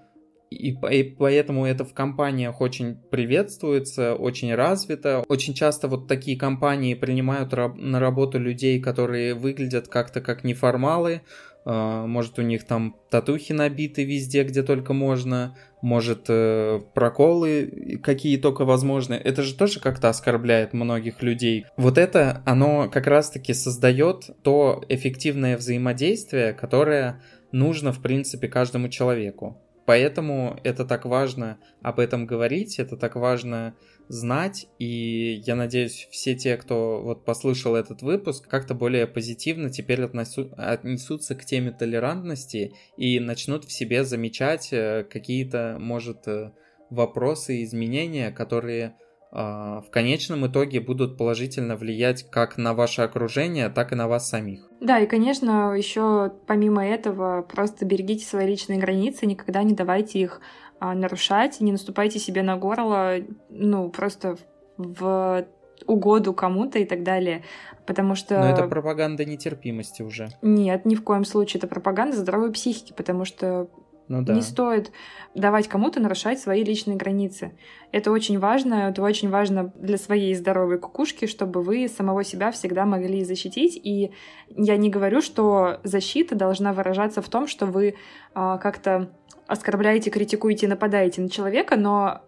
и, 0.52 0.72
и 0.92 1.04
поэтому 1.04 1.66
это 1.66 1.86
в 1.86 1.94
компаниях 1.94 2.62
очень 2.62 2.96
приветствуется, 2.96 4.16
очень 4.16 4.54
развито. 4.54 5.24
Очень 5.28 5.54
часто 5.54 5.88
вот 5.88 6.08
такие 6.08 6.38
компании 6.38 6.94
принимают 6.94 7.54
раб- 7.54 7.76
на 7.76 8.00
работу 8.00 8.40
людей, 8.40 8.80
которые 8.80 9.34
выглядят 9.34 9.88
как-то 9.88 10.22
как 10.22 10.44
неформалы. 10.44 11.22
Э, 11.66 12.06
Может, 12.06 12.40
у 12.40 12.42
них 12.42 12.66
там 12.66 12.96
татухи 13.10 13.54
набиты 13.54 14.04
везде, 14.04 14.44
где 14.44 14.64
только 14.64 14.94
можно. 14.94 15.58
Может, 15.82 16.26
э, 16.30 16.82
проколы 16.94 18.00
какие 18.04 18.38
только 18.38 18.66
возможны. 18.66 19.16
Это 19.16 19.42
же 19.42 19.56
тоже 19.56 19.80
как-то 19.80 20.10
оскорбляет 20.10 20.74
многих 20.74 21.22
людей. 21.22 21.66
Вот 21.78 21.98
это, 21.98 22.42
оно 22.46 22.90
как 22.90 23.08
раз-таки 23.08 23.54
создает 23.54 24.30
то 24.44 24.84
эффективное 24.90 25.58
взаимодействие, 25.58 26.54
которое 26.54 27.22
нужно, 27.52 27.92
в 27.92 28.02
принципе, 28.02 28.48
каждому 28.48 28.90
человеку. 28.90 29.62
Поэтому 29.86 30.60
это 30.64 30.84
так 30.84 31.06
важно 31.06 31.58
об 31.84 32.00
этом 32.00 32.26
говорить, 32.26 32.80
это 32.80 32.98
так 32.98 33.16
важно 33.16 33.76
знать, 34.08 34.68
и 34.80 35.42
я 35.46 35.56
надеюсь, 35.56 36.08
все 36.12 36.36
те, 36.36 36.58
кто 36.58 37.02
вот 37.02 37.26
послушал 37.26 37.76
этот 37.76 38.02
выпуск, 38.02 38.48
как-то 38.48 38.74
более 38.74 39.08
позитивно 39.08 39.70
теперь 39.70 40.02
относу- 40.02 40.54
отнесутся 40.58 41.36
к 41.36 41.46
теме 41.46 41.72
толерантности 41.72 42.74
и 42.98 43.20
начнут 43.20 43.66
в 43.66 43.72
себе 43.72 44.04
замечать 44.04 44.70
э, 44.72 45.06
какие-то, 45.10 45.78
может, 45.80 46.28
э, 46.28 46.52
вопросы, 46.90 47.64
изменения, 47.64 48.32
которые 48.32 48.96
а, 49.38 49.82
в 49.82 49.90
конечном 49.90 50.48
итоге 50.48 50.80
будут 50.80 51.18
положительно 51.18 51.76
влиять 51.76 52.24
как 52.30 52.58
на 52.58 52.74
ваше 52.74 53.02
окружение, 53.02 53.68
так 53.68 53.92
и 53.92 53.96
на 53.96 54.08
вас 54.08 54.30
самих. 54.30 54.70
Да, 54.80 55.00
и, 55.00 55.08
конечно, 55.08 55.74
еще 55.74 56.32
помимо 56.48 56.86
этого, 56.86 57.42
просто 57.42 57.84
берегите 57.84 58.26
свои 58.26 58.48
личные 58.48 58.80
границы, 58.80 59.26
никогда 59.26 59.62
не 59.64 59.74
давайте 59.74 60.20
их 60.20 60.40
нарушать, 60.80 61.62
не 61.62 61.72
наступайте 61.72 62.20
себе 62.20 62.44
на 62.44 62.58
горло, 62.58 63.16
ну, 63.50 63.90
просто 63.90 64.38
в 64.78 65.46
угоду 65.86 66.34
кому-то 66.34 66.80
и 66.80 66.86
так 66.86 67.04
далее. 67.04 67.44
Потому 67.86 68.16
что... 68.16 68.40
Но 68.40 68.50
это 68.50 68.68
пропаганда 68.68 69.26
нетерпимости 69.26 70.02
уже. 70.02 70.30
Нет, 70.42 70.86
ни 70.86 70.96
в 70.96 71.04
коем 71.04 71.26
случае 71.26 71.60
это 71.60 71.68
пропаганда 71.68 72.18
здоровой 72.18 72.52
психики, 72.52 72.94
потому 72.94 73.26
что 73.26 73.68
Ну 74.08 74.22
да. 74.22 74.34
Не 74.34 74.42
стоит 74.42 74.92
давать 75.34 75.68
кому-то 75.68 76.00
нарушать 76.00 76.40
свои 76.40 76.64
личные 76.64 76.96
границы. 76.96 77.58
Это 77.92 78.12
очень 78.12 78.38
важно, 78.38 78.90
это 78.90 79.02
очень 79.02 79.30
важно 79.30 79.72
для 79.76 79.98
своей 79.98 80.36
здоровой 80.36 80.78
кукушки, 80.78 81.26
чтобы 81.26 81.62
вы 81.62 81.88
самого 81.88 82.24
себя 82.24 82.52
всегда 82.52 82.86
могли 82.86 83.24
защитить. 83.24 83.80
И 83.84 84.12
я 84.50 84.78
не 84.78 84.90
говорю, 84.90 85.22
что 85.22 85.80
защита 85.84 86.36
должна 86.36 86.74
выражаться 86.74 87.22
в 87.22 87.30
том, 87.30 87.48
что 87.48 87.66
вы 87.66 87.96
а, 88.34 88.58
как-то 88.58 89.12
оскорбляете, 89.48 90.12
критикуете, 90.12 90.68
нападаете 90.68 91.22
на 91.22 91.30
человека, 91.30 91.76
но 91.76 92.22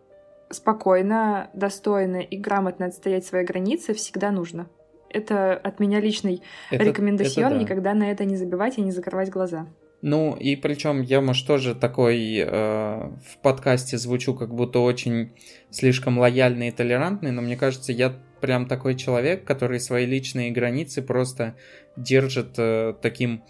спокойно, 0.49 1.49
достойно 1.53 2.17
и 2.17 2.37
грамотно 2.37 2.87
отстоять 2.87 3.25
свои 3.25 3.43
границы 3.43 3.93
всегда 3.93 4.31
нужно. 4.31 4.67
Это 5.09 5.53
от 5.53 5.79
меня 5.79 5.99
личный 5.99 6.41
это, 6.71 6.83
рекомендацион, 6.83 7.53
да. 7.53 7.57
никогда 7.57 7.93
на 7.93 8.11
это 8.11 8.25
не 8.25 8.35
забивать 8.35 8.77
и 8.77 8.81
не 8.81 8.91
закрывать 8.91 9.29
глаза. 9.29 9.67
Ну, 10.01 10.35
и 10.35 10.55
причем 10.55 11.01
я, 11.01 11.21
может, 11.21 11.47
тоже 11.47 11.73
такой 11.73 12.37
э, 12.37 12.45
в 12.47 13.37
подкасте 13.41 13.97
звучу 13.97 14.35
как 14.35 14.53
будто 14.53 14.79
очень 14.79 15.31
слишком 15.71 16.19
лояльный 16.19 16.67
и 16.67 16.71
толерантный, 16.71 17.31
но 17.31 17.41
мне 17.41 17.57
кажется, 17.57 17.91
я 17.91 18.15
прям 18.39 18.67
такой 18.67 18.95
человек, 18.95 19.43
который 19.43 19.79
свои 19.79 20.05
личные 20.05 20.51
границы 20.51 21.01
просто 21.01 21.55
держит 21.95 22.59
э, 22.59 22.93
таким 23.01 23.43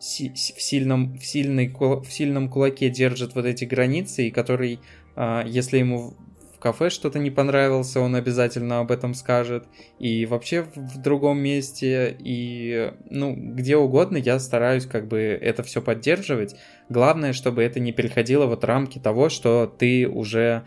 си- 0.00 0.32
в, 0.34 0.38
сильном, 0.38 1.16
в, 1.16 1.24
сильной, 1.24 1.68
в 1.68 2.10
сильном 2.10 2.48
кулаке 2.48 2.90
держит 2.90 3.36
вот 3.36 3.46
эти 3.46 3.64
границы, 3.64 4.26
и 4.26 4.30
который, 4.32 4.80
э, 5.14 5.42
если 5.46 5.78
ему 5.78 6.14
кафе 6.62 6.90
что-то 6.90 7.18
не 7.18 7.30
понравился, 7.30 8.00
он 8.00 8.14
обязательно 8.14 8.78
об 8.78 8.92
этом 8.92 9.14
скажет. 9.14 9.66
И 9.98 10.24
вообще 10.26 10.62
в 10.62 10.98
другом 11.02 11.38
месте, 11.38 12.16
и 12.18 12.92
ну, 13.10 13.34
где 13.36 13.76
угодно 13.76 14.16
я 14.16 14.38
стараюсь 14.38 14.86
как 14.86 15.08
бы 15.08 15.18
это 15.18 15.64
все 15.64 15.82
поддерживать. 15.82 16.54
Главное, 16.88 17.32
чтобы 17.32 17.64
это 17.64 17.80
не 17.80 17.92
переходило 17.92 18.46
вот 18.46 18.64
рамки 18.64 19.00
того, 19.00 19.28
что 19.28 19.66
ты 19.66 20.08
уже 20.08 20.64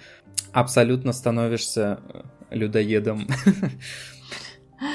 абсолютно 0.51 1.13
становишься 1.13 2.01
людоедом. 2.51 3.27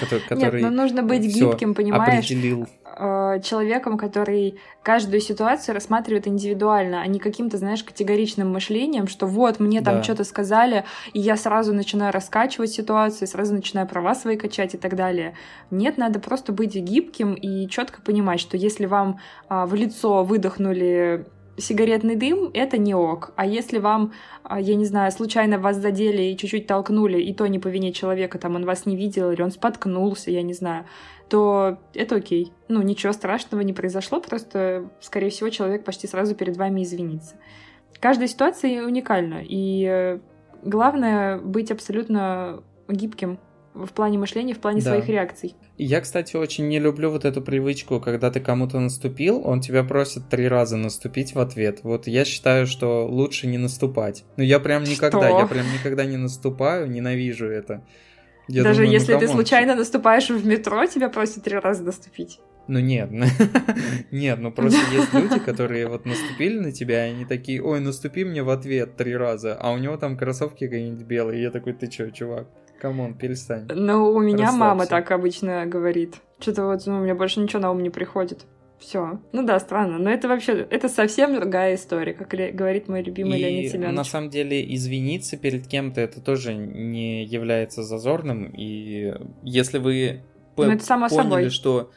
Который, 0.00 0.62
Нет, 0.62 0.62
но 0.62 0.70
нужно 0.70 1.02
быть 1.02 1.22
гибким, 1.22 1.74
понимаешь? 1.74 2.24
Определил 2.24 2.66
э, 2.96 3.40
человеком, 3.42 3.96
который 3.96 4.58
каждую 4.82 5.20
ситуацию 5.20 5.74
рассматривает 5.74 6.26
индивидуально, 6.26 7.00
а 7.02 7.06
не 7.06 7.18
каким-то, 7.18 7.56
знаешь, 7.56 7.82
категоричным 7.82 8.52
мышлением, 8.52 9.08
что 9.08 9.26
вот, 9.26 9.60
мне 9.60 9.80
там 9.80 9.96
да. 9.96 10.02
что-то 10.02 10.24
сказали, 10.24 10.84
и 11.12 11.20
я 11.20 11.36
сразу 11.36 11.72
начинаю 11.72 12.12
раскачивать 12.12 12.70
ситуацию, 12.70 13.28
сразу 13.28 13.54
начинаю 13.54 13.86
права 13.86 14.14
свои 14.14 14.36
качать 14.36 14.74
и 14.74 14.78
так 14.78 14.96
далее. 14.96 15.34
Нет, 15.70 15.98
надо 15.98 16.20
просто 16.20 16.52
быть 16.52 16.74
гибким 16.74 17.34
и 17.34 17.68
четко 17.68 18.02
понимать, 18.02 18.40
что 18.40 18.56
если 18.56 18.86
вам 18.86 19.18
э, 19.48 19.64
в 19.64 19.74
лицо 19.74 20.24
выдохнули 20.24 21.26
сигаретный 21.60 22.16
дым— 22.16 22.50
это 22.54 22.78
не 22.78 22.94
ок. 22.94 23.32
А 23.36 23.46
если 23.46 23.78
вам, 23.78 24.12
а, 24.42 24.60
я 24.60 24.74
не 24.74 24.84
знаю, 24.84 25.12
случайно 25.12 25.58
вас 25.58 25.76
задели 25.76 26.22
и 26.22 26.36
чуть-чуть 26.36 26.66
толкнули, 26.66 27.20
и 27.20 27.32
то 27.34 27.46
не 27.46 27.58
по 27.58 27.68
вине 27.68 27.92
человека, 27.92 28.38
там 28.38 28.56
он 28.56 28.64
вас 28.64 28.86
не 28.86 28.96
видел, 28.96 29.30
или 29.30 29.42
он 29.42 29.50
споткнулся, 29.50 30.30
я 30.30 30.42
не 30.42 30.54
знаю, 30.54 30.86
то 31.28 31.78
это 31.94 32.16
окей. 32.16 32.52
Ну, 32.68 32.82
ничего 32.82 33.12
страшного 33.12 33.62
не 33.62 33.72
произошло, 33.72 34.20
просто, 34.20 34.90
скорее 35.00 35.30
всего, 35.30 35.50
человек 35.50 35.84
почти 35.84 36.06
сразу 36.06 36.34
перед 36.34 36.56
вами 36.56 36.82
извинится. 36.82 37.36
Каждая 38.00 38.28
ситуация 38.28 38.84
уникальна, 38.84 39.42
и 39.42 39.84
э, 39.84 40.18
главное 40.62 41.38
быть 41.38 41.70
абсолютно 41.70 42.62
гибким 42.88 43.38
в 43.74 43.92
плане 43.92 44.18
мышления, 44.18 44.54
в 44.54 44.58
плане 44.58 44.80
да. 44.80 44.90
своих 44.90 45.08
реакций. 45.08 45.54
Я, 45.78 46.00
кстати, 46.00 46.36
очень 46.36 46.68
не 46.68 46.78
люблю 46.78 47.10
вот 47.10 47.24
эту 47.24 47.40
привычку, 47.40 48.00
когда 48.00 48.30
ты 48.30 48.40
кому-то 48.40 48.80
наступил, 48.80 49.42
он 49.46 49.60
тебя 49.60 49.84
просит 49.84 50.28
три 50.28 50.48
раза 50.48 50.76
наступить 50.76 51.34
в 51.34 51.40
ответ. 51.40 51.80
Вот 51.82 52.06
я 52.06 52.24
считаю, 52.24 52.66
что 52.66 53.06
лучше 53.06 53.46
не 53.46 53.58
наступать. 53.58 54.24
Ну 54.36 54.44
я 54.44 54.58
прям 54.58 54.84
никогда, 54.84 55.28
что? 55.28 55.38
я 55.38 55.46
прям 55.46 55.66
никогда 55.72 56.04
не 56.04 56.16
наступаю, 56.16 56.90
ненавижу 56.90 57.46
это. 57.46 57.84
Я 58.48 58.64
Даже 58.64 58.80
думаю, 58.80 58.88
ну, 58.88 58.92
если 58.94 59.14
ну, 59.14 59.20
ты 59.20 59.28
случайно 59.28 59.74
наступаешь 59.76 60.28
в 60.28 60.44
метро, 60.44 60.84
тебя 60.86 61.08
просят 61.08 61.44
три 61.44 61.56
раза 61.56 61.84
наступить. 61.84 62.40
Ну 62.66 62.78
нет, 62.78 63.10
нет, 64.12 64.38
ну 64.38 64.52
просто 64.52 64.80
есть 64.92 65.12
люди, 65.12 65.40
которые 65.40 65.88
вот 65.88 66.04
наступили 66.04 66.58
на 66.58 66.72
тебя, 66.72 67.06
и 67.06 67.10
они 67.12 67.24
такие, 67.24 67.62
ой, 67.62 67.80
наступи 67.80 68.24
мне 68.24 68.42
в 68.42 68.50
ответ 68.50 68.96
три 68.96 69.16
раза, 69.16 69.56
а 69.58 69.72
у 69.72 69.78
него 69.78 69.96
там 69.96 70.16
кроссовки 70.16 70.68
какие-нибудь 70.68 71.04
белые, 71.04 71.40
и 71.40 71.42
я 71.42 71.50
такой, 71.50 71.72
ты 71.72 71.88
чё, 71.88 72.10
чувак, 72.10 72.48
come 72.80 72.99
on, 72.99 73.14
перестань. 73.14 73.66
Ну, 73.72 74.10
у 74.10 74.20
меня 74.20 74.52
мама 74.52 74.86
так 74.86 75.10
обычно 75.10 75.66
говорит. 75.66 76.16
Что-то 76.40 76.64
вот, 76.66 76.86
ну, 76.86 76.98
у 76.98 77.00
меня 77.02 77.14
больше 77.14 77.40
ничего 77.40 77.60
на 77.60 77.70
ум 77.70 77.82
не 77.82 77.90
приходит. 77.90 78.46
Все. 78.80 79.20
Ну 79.32 79.44
да, 79.44 79.60
странно. 79.60 79.98
Но 79.98 80.10
это 80.10 80.26
вообще, 80.26 80.66
это 80.70 80.88
совсем 80.88 81.34
другая 81.34 81.74
история, 81.74 82.14
как 82.14 82.30
говорит 82.30 82.88
мой 82.88 83.02
любимый 83.02 83.38
и 83.38 83.42
Леонид 83.42 83.72
Семенович. 83.72 83.96
на 83.96 84.04
самом 84.04 84.30
деле 84.30 84.74
извиниться 84.74 85.36
перед 85.36 85.66
кем-то 85.66 86.00
это 86.00 86.22
тоже 86.22 86.54
не 86.54 87.24
является 87.26 87.82
зазорным. 87.82 88.50
И 88.56 89.14
если 89.42 89.78
вы 89.78 90.22
ну, 90.56 90.64
это 90.64 90.82
само 90.82 91.08
поняли, 91.08 91.22
собой. 91.22 91.50
что 91.50 91.90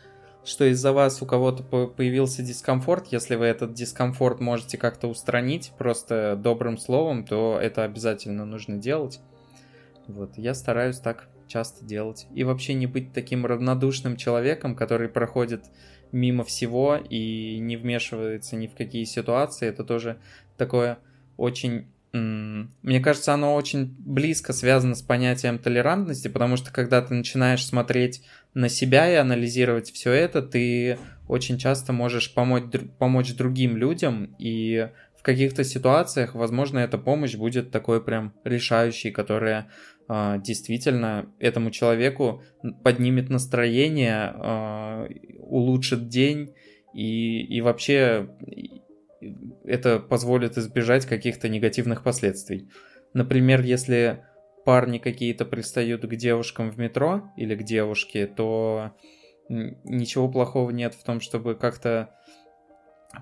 что 0.44 0.66
из-за 0.66 0.92
вас 0.92 1.22
у 1.22 1.26
кого-то 1.26 1.64
появился 1.64 2.44
дискомфорт, 2.44 3.08
если 3.12 3.36
вы 3.36 3.46
этот 3.46 3.74
дискомфорт 3.74 4.42
можете 4.42 4.78
как-то 4.78 5.08
устранить 5.08 5.72
просто 5.78 6.38
добрым 6.38 6.78
словом, 6.78 7.24
то 7.24 7.58
это 7.62 7.84
обязательно 7.84 8.46
нужно 8.46 8.78
делать. 8.78 9.22
Вот, 10.08 10.38
я 10.38 10.54
стараюсь 10.54 11.00
так 11.00 11.30
часто 11.48 11.86
делать. 11.86 12.28
И 12.34 12.44
вообще 12.44 12.74
не 12.74 12.88
быть 12.88 13.14
таким 13.14 13.46
равнодушным 13.46 14.18
человеком, 14.18 14.76
который 14.76 15.10
проходит 15.10 15.66
мимо 16.12 16.44
всего 16.44 16.96
и 16.96 17.58
не 17.60 17.76
вмешивается 17.76 18.56
ни 18.56 18.68
в 18.68 18.76
какие 18.76 19.04
ситуации. 19.04 19.68
Это 19.68 19.84
тоже 19.84 20.18
такое 20.58 21.00
очень... 21.38 21.88
Мне 22.14 23.00
кажется, 23.00 23.34
оно 23.34 23.56
очень 23.56 23.96
близко 23.98 24.54
связано 24.54 24.94
с 24.94 25.02
понятием 25.02 25.58
толерантности, 25.58 26.28
потому 26.28 26.58
что 26.58 26.72
когда 26.72 27.02
ты 27.02 27.16
начинаешь 27.16 27.66
смотреть 27.66 28.22
на 28.54 28.70
себя 28.70 29.12
и 29.12 29.16
анализировать 29.16 29.90
все 29.90 30.12
это, 30.12 30.44
ты 30.44 31.00
очень 31.28 31.58
часто 31.58 31.92
можешь 31.92 32.32
помочь, 32.32 32.66
помочь 33.00 33.34
другим 33.34 33.78
людям, 33.78 34.36
и 34.38 34.90
в 35.18 35.24
каких-то 35.24 35.64
ситуациях, 35.64 36.36
возможно, 36.36 36.78
эта 36.78 37.00
помощь 37.00 37.34
будет 37.34 37.72
такой 37.72 38.04
прям 38.04 38.34
решающей, 38.44 39.10
которая 39.10 39.70
действительно 40.10 41.32
этому 41.40 41.72
человеку 41.72 42.44
поднимет 42.84 43.30
настроение, 43.30 44.34
э, 44.36 45.08
улучшит 45.40 46.08
день 46.08 46.54
и, 46.94 47.42
и 47.42 47.62
вообще 47.62 48.30
это 49.64 50.00
позволит 50.00 50.58
избежать 50.58 51.06
каких-то 51.06 51.50
негативных 51.50 52.04
последствий. 52.04 52.70
Например, 53.14 53.62
если 53.62 54.26
парни 54.66 54.98
какие-то 54.98 55.46
пристают 55.46 56.06
к 56.06 56.16
девушкам 56.16 56.72
в 56.72 56.78
метро 56.78 57.32
или 57.38 57.56
к 57.56 57.64
девушке, 57.64 58.28
то 58.28 58.92
ничего 59.50 60.30
плохого 60.30 60.72
нет 60.72 60.94
в 60.94 61.04
том, 61.04 61.20
чтобы 61.20 61.56
как-то 61.56 62.10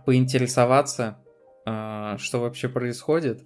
поинтересоваться, 0.06 1.18
а, 1.66 2.18
что 2.18 2.40
вообще 2.40 2.70
происходит. 2.70 3.44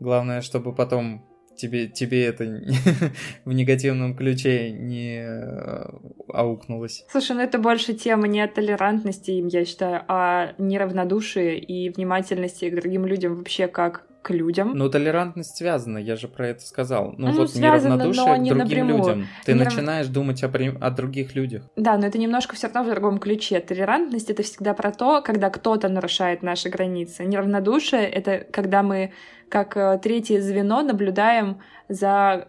Главное, 0.00 0.42
чтобы 0.42 0.74
потом 0.74 1.26
тебе, 1.58 1.88
тебе 1.88 2.24
это 2.24 2.44
в 3.44 3.52
негативном 3.52 4.16
ключе 4.16 4.70
не 4.70 5.20
э, 5.22 5.90
аукнулось. 6.32 7.04
Слушай, 7.10 7.36
ну 7.36 7.42
это 7.42 7.58
больше 7.58 7.92
тема 7.92 8.26
не 8.28 8.40
о 8.40 8.48
толерантности 8.48 9.30
я 9.30 9.64
считаю, 9.64 10.02
а 10.08 10.54
неравнодушии 10.58 11.58
и 11.58 11.90
внимательности 11.90 12.70
к 12.70 12.74
другим 12.74 13.04
людям 13.04 13.36
вообще 13.36 13.68
как 13.68 14.07
к 14.28 14.30
людям. 14.30 14.72
Ну, 14.74 14.90
толерантность 14.90 15.56
связана, 15.56 15.96
я 15.96 16.14
же 16.14 16.28
про 16.28 16.48
это 16.48 16.60
сказал. 16.60 17.14
Ну, 17.16 17.28
ну 17.28 17.32
вот 17.32 17.50
связано, 17.50 17.94
неравнодушие 17.94 18.26
к 18.26 18.38
другим 18.38 18.58
напрямую. 18.58 18.98
людям. 18.98 19.26
Ты 19.46 19.54
Нерав... 19.54 19.72
начинаешь 19.72 20.06
думать 20.08 20.44
о, 20.44 20.48
о 20.80 20.90
других 20.90 21.34
людях. 21.34 21.62
Да, 21.76 21.96
но 21.96 22.06
это 22.06 22.18
немножко 22.18 22.54
все 22.54 22.66
равно 22.66 22.84
в 22.84 22.94
другом 22.94 23.18
ключе. 23.18 23.60
Толерантность— 23.60 24.28
это 24.30 24.42
всегда 24.42 24.74
про 24.74 24.92
то, 24.92 25.22
когда 25.22 25.48
кто-то 25.48 25.88
нарушает 25.88 26.42
наши 26.42 26.68
границы. 26.68 27.24
Неравнодушие— 27.24 28.06
это 28.10 28.44
когда 28.52 28.82
мы, 28.82 29.12
как 29.48 29.76
э, 29.76 29.98
третье 30.02 30.42
звено, 30.42 30.82
наблюдаем 30.82 31.60
за 31.88 32.48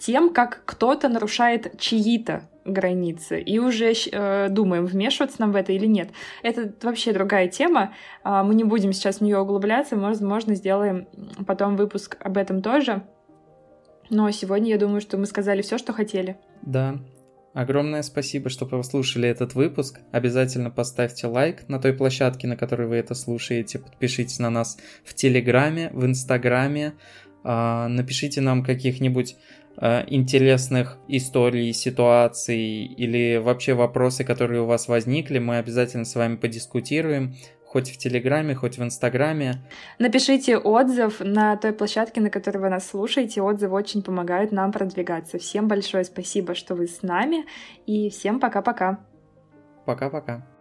тем, 0.00 0.30
как 0.32 0.62
кто-то 0.64 1.08
нарушает 1.08 1.78
чьи-то 1.78 2.42
границы 2.66 3.40
и 3.40 3.58
уже 3.58 3.92
э, 3.92 4.48
думаем, 4.50 4.86
вмешиваться 4.86 5.40
нам 5.40 5.52
в 5.52 5.56
это 5.56 5.72
или 5.72 5.86
нет. 5.86 6.10
Это 6.42 6.72
вообще 6.82 7.12
другая 7.12 7.48
тема. 7.48 7.94
Э, 8.24 8.42
мы 8.42 8.54
не 8.54 8.64
будем 8.64 8.92
сейчас 8.92 9.18
в 9.18 9.20
нее 9.22 9.38
углубляться, 9.38 9.96
возможно, 9.96 10.54
сделаем 10.54 11.08
потом 11.46 11.76
выпуск 11.76 12.16
об 12.20 12.36
этом 12.36 12.62
тоже. 12.62 13.02
Но 14.10 14.30
сегодня 14.30 14.70
я 14.70 14.78
думаю, 14.78 15.00
что 15.00 15.16
мы 15.16 15.26
сказали 15.26 15.62
все, 15.62 15.78
что 15.78 15.92
хотели. 15.92 16.36
Да. 16.62 16.98
Огромное 17.54 18.02
спасибо, 18.02 18.50
что 18.50 18.66
послушали 18.66 19.28
этот 19.28 19.54
выпуск. 19.54 20.00
Обязательно 20.12 20.70
поставьте 20.70 21.26
лайк 21.26 21.66
на 21.68 21.80
той 21.80 21.94
площадке, 21.94 22.46
на 22.46 22.54
которой 22.54 22.86
вы 22.86 22.96
это 22.96 23.14
слушаете. 23.14 23.78
Подпишитесь 23.78 24.38
на 24.38 24.50
нас 24.50 24.76
в 25.04 25.14
Телеграме, 25.14 25.90
в 25.94 26.04
Инстаграме. 26.04 26.92
Э, 27.44 27.86
напишите 27.88 28.42
нам 28.42 28.62
каких-нибудь 28.62 29.36
интересных 29.78 30.98
историй, 31.08 31.72
ситуаций 31.72 32.84
или 32.84 33.36
вообще 33.36 33.74
вопросы, 33.74 34.24
которые 34.24 34.62
у 34.62 34.66
вас 34.66 34.88
возникли, 34.88 35.38
мы 35.38 35.58
обязательно 35.58 36.04
с 36.04 36.14
вами 36.14 36.36
подискутируем. 36.36 37.34
хоть 37.76 37.90
в 37.90 37.98
Телеграме, 37.98 38.54
хоть 38.54 38.78
в 38.78 38.82
Инстаграме. 38.82 39.56
Напишите 39.98 40.56
отзыв 40.56 41.20
на 41.20 41.56
той 41.56 41.72
площадке, 41.72 42.22
на 42.22 42.30
которой 42.30 42.58
вы 42.58 42.70
нас 42.70 42.88
слушаете. 42.88 43.42
Отзывы 43.42 43.76
очень 43.76 44.02
помогают 44.02 44.50
нам 44.50 44.72
продвигаться. 44.72 45.38
Всем 45.38 45.68
большое 45.68 46.04
спасибо, 46.04 46.54
что 46.54 46.74
вы 46.74 46.86
с 46.86 47.02
нами, 47.02 47.44
и 47.84 48.08
всем 48.08 48.40
пока-пока. 48.40 49.00
Пока-пока. 49.84 50.55